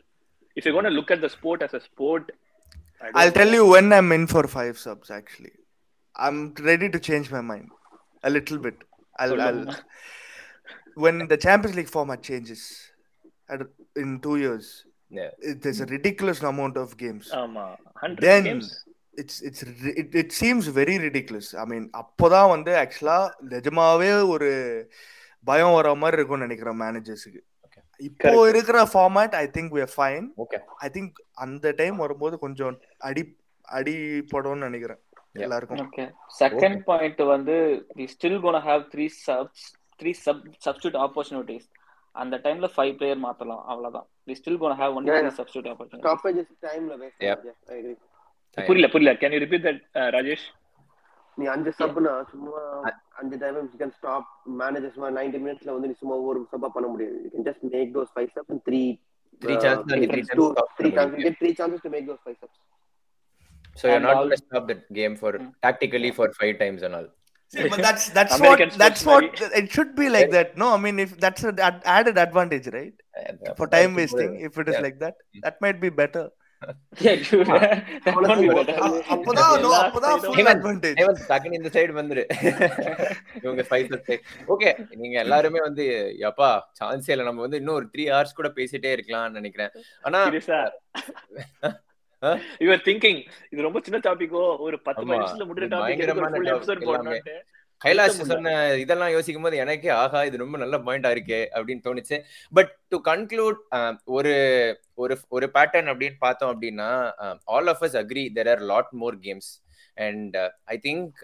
[0.56, 2.24] If you're going to look at the sport as a sport,
[3.02, 5.10] I don't I'll tell you when I'm in for five subs.
[5.18, 5.52] Actually,
[6.16, 7.68] I'm ready to change my mind
[8.24, 8.78] a little bit.
[9.16, 9.64] I'll, I'll
[10.96, 12.62] when the Champions League format changes
[13.48, 13.60] at,
[13.96, 14.66] in two years.
[15.10, 15.30] Yeah.
[15.40, 17.28] it, there's a ridiculous amount of games.
[17.42, 17.66] ஆமா
[18.24, 18.70] Then- 100 games
[19.20, 19.60] It's it's
[20.00, 21.46] it, it seems very ridiculous.
[21.54, 23.16] I mean, அப்போதான் வந்து ஆக்சுவலா
[23.48, 24.48] நிஜமாவே ஒரு
[25.44, 27.40] பயம் வர மாதிரி இருக்கும்னு நினைக்கிறேன் மேனேஜர்ஸுக்கு.
[28.00, 28.48] இப்போ.
[28.48, 32.76] இருக்கிற format I think we are fine okay I think அந்த டைம் வரும்போது கொஞ்சம்
[33.08, 33.24] அடி
[33.68, 35.09] அடிபடும்னு நினைக்கிறேன் Yeah.
[35.34, 35.80] எல்லாருக்கும்.
[35.84, 36.04] ஓகே
[36.38, 37.56] செகண்ட் பாயிண்ட் வந்து
[37.98, 39.66] we still gonna have three subs
[40.00, 41.68] three sub substitute opportunities
[42.14, 44.06] அந்த டைம்ல ஃபைவ் பிளேயர் மாத்தலாம் அவ்வளவுதான்.
[44.28, 45.32] We still gonna have only three.
[45.38, 47.44] Substitute opportunity stoppages டைம்ல வேஸ்ட் Yep.
[47.68, 47.94] ஐ அக்ரி
[48.68, 49.12] புரியல புரியல.
[49.20, 49.82] Can you repeat that
[50.16, 50.46] Rajesh
[51.38, 52.62] நீ அஞ்சு சப்னா சும்மா
[53.20, 54.26] அஞ்சு time you can stop
[54.60, 57.18] managers சும்மா 90 மினிட்ஸ்ல வந்து நீ சும்மா ஒரு சப்பா பண்ண முடியாது.
[57.22, 58.82] You can just make those five subs and three
[59.42, 61.22] Three chances and three times stop three chances முடியும்.
[61.26, 62.58] Get three chances to make those five subs
[63.76, 65.52] So you're And not all- going to stop that game for Mm.
[65.62, 67.08] tactically for five times and all.
[67.52, 69.24] See, but that's that's what that's what
[69.60, 70.56] it should be like that.
[70.56, 72.94] No, I mean if that's an ad- added advantage, right?
[73.18, 74.80] Uh, For time wasting, if it is Yeah.
[74.80, 76.26] like that, that might be better.
[85.00, 85.84] நீங்க எல்லாருமே வந்து
[86.24, 89.70] யப்பா சான்ஸே இல்ல நம்ம வந்து இன்னும் ஒரு three hours கூட பேசிட்டே இருக்கலாம்னு நினைக்கிறேன்
[90.02, 90.20] ஆனா
[92.22, 92.36] சீரியஸா Huh?
[92.60, 93.20] யூ ஆர் திங்கிங்
[93.52, 97.28] இது ரொம்ப சின்ன டாபிக்கோ ஒரு பத்து நிமிஷத்துல இது டாபிக்
[97.80, 102.16] கைலாஷ் சொன்ன இதெல்லாம் யோசிக்கும் போது எனக்கே ஆஹா இது ரொம்ப நல்ல பாயிண்டா இருக்கே அப்படின்னு தோணுச்சு.
[102.52, 103.60] பட் டு கன்க்ளூட்
[104.06, 104.34] ஒரு
[104.94, 106.90] ஒரு ஒரு பேட்டர்ன் அப்படின்னு பார்த்தோம் அப்படின்னா
[107.46, 109.48] all of us agree there are lot more games
[109.96, 111.22] and I think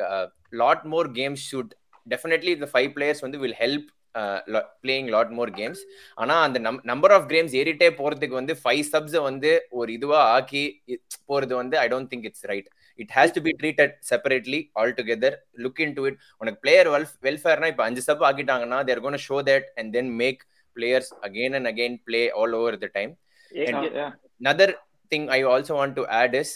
[0.52, 1.74] lot more games should
[2.06, 3.90] definitely இந்த ஃபைவ் பிளேயர்ஸ் வந்து will help
[4.78, 5.82] playing lot more games
[6.18, 10.64] ஆனா அந்த நம்பர் ஆஃப் கேம்ஸ் ஏறிட்டே போறதுக்கு வந்து ஃபைவ் சப்ஸை வந்து ஒரு இதுவா ஆக்கி
[11.26, 15.36] போறது வந்து I don't think it's right it has to be treated separately all together
[15.58, 19.68] look into it உனக்கு பிளேயர் வெல்ஃப் வெல்ஃபேர்னா இப்போ அஞ்சு sub ஆக்கிட்டாங்கன்னா there gonna show that
[19.76, 20.42] and then make
[20.76, 23.14] players again and again play all over the time
[24.40, 24.74] other
[25.12, 26.52] thing I also want to add is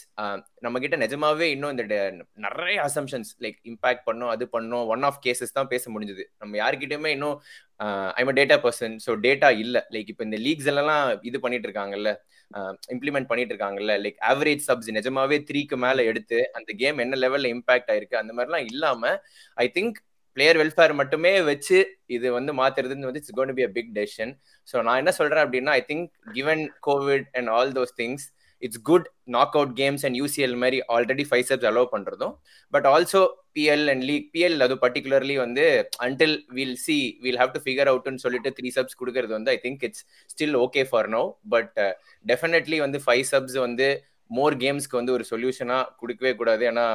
[0.65, 1.85] நம்ம கிட்ட நிஜமாவே இன்னும் இந்த
[2.47, 6.25] நிறைய அசம்ஷன்ஸ் லைக் இம்பாக்ட் பண்ணோம் அது பண்ணோம் ஒன் ஆஃப் கேசஸ் தான் பேச முடிஞ்சது.
[6.43, 7.37] நம்ம யாருக்கிட்டயுமே இன்னும்
[8.21, 9.83] I'm data person so data இல்லை.
[9.95, 10.93] லைக் இப்போ இந்த லீக்ஸ் எல்லாம்
[11.31, 12.11] இது பண்ணிட்டு இருக்காங்கல்ல
[12.95, 17.91] இம்ப்ளிமெண்ட் பண்ணிட்டு இருக்காங்கல்ல லைக் ஆவரேஜ் சப்ஸ் நிஜமாவே த்ரீக்கு மேல எடுத்து அந்த கேம் என்ன லெவல்ல இம்பாக்ட்
[17.95, 19.13] ஆயிருக்கு அந்த மாதிரிலாம் இல்லாம
[19.57, 19.99] ஐ திங்க்
[20.37, 21.79] பிளேயர் வெல்ஃபேர் மட்டுமே வச்சு
[22.17, 24.33] இது வந்து மாத்துறதுன்னு வந்து it's gonna be a big decision
[24.69, 28.27] so நான் என்ன சொல்றேன் அப்படின்னா I think given Covid and all those things
[28.67, 29.07] it's good
[29.37, 32.35] knock out games and UCL மாதிரி ஆல்ரெடி ஃபைவ் சப்ஸ் அலோவ் பண்றதும்.
[32.75, 33.23] But also
[33.59, 35.65] PL and league PL அது particularly வந்து
[36.07, 39.85] until will see will have to figure அவுட்னு சொல்லிட்டு three subs கொடுக்கறது வந்து I think
[39.89, 40.05] it's
[40.35, 41.23] still okay for no
[41.55, 41.79] but
[42.33, 43.89] definitely வந்து five subs வந்து
[44.39, 46.65] more கேம்ஸ்க்கு வந்து ஒரு சொல்யூஷனா கொடுக்கவே கூடாது.
[46.71, 46.87] ஏன்னா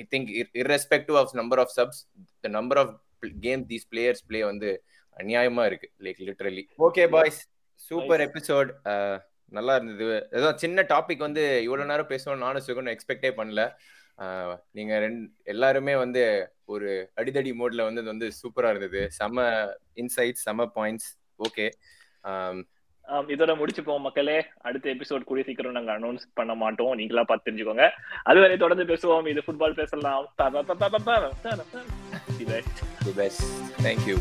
[0.00, 0.28] I think
[0.62, 2.00] irrespective of number of subs
[2.44, 2.94] the number of
[3.46, 4.70] game these players play வந்து
[5.16, 5.88] அநியாயமா இருக்கு.
[6.04, 7.40] Like literally okay boys
[7.88, 8.70] super episode
[9.58, 10.18] நல்லா இருந்தது.
[10.38, 13.62] ஏதோ சின்ன டாபிக் வந்து இவ்வளவு நேரம் பேசணும் நானும் சுகனும் எக்ஸ்பெக்டே பண்ணல.
[14.78, 16.22] நீங்க ரெண்டு எல்லாருமே வந்து
[16.72, 16.90] ஒரு
[17.20, 19.00] அடிதடி மோட்ல வந்து வந்து சூப்பரா இருந்தது.
[19.18, 19.46] செம
[20.02, 21.10] இன்சைட்ஸ் செம பாயிண்ட்ஸ்
[21.46, 21.66] ஓகே
[23.32, 24.36] இதோட முடிச்சுப்போம் மக்களே.
[24.68, 26.92] அடுத்த எபிசோட் கூடிய சீக்கிரம் நாங்க அனௌன்ஸ் பண்ண மாட்டோம்.
[27.00, 27.86] நீங்களா பார்த்து தெரிஞ்சுக்கோங்க.
[28.30, 29.28] அதுவரை தொடர்ந்து பேசுவோம்.
[29.32, 30.28] இது ஃபுட்பால் பேசலாம்.
[33.86, 34.16] தேங்க்யூ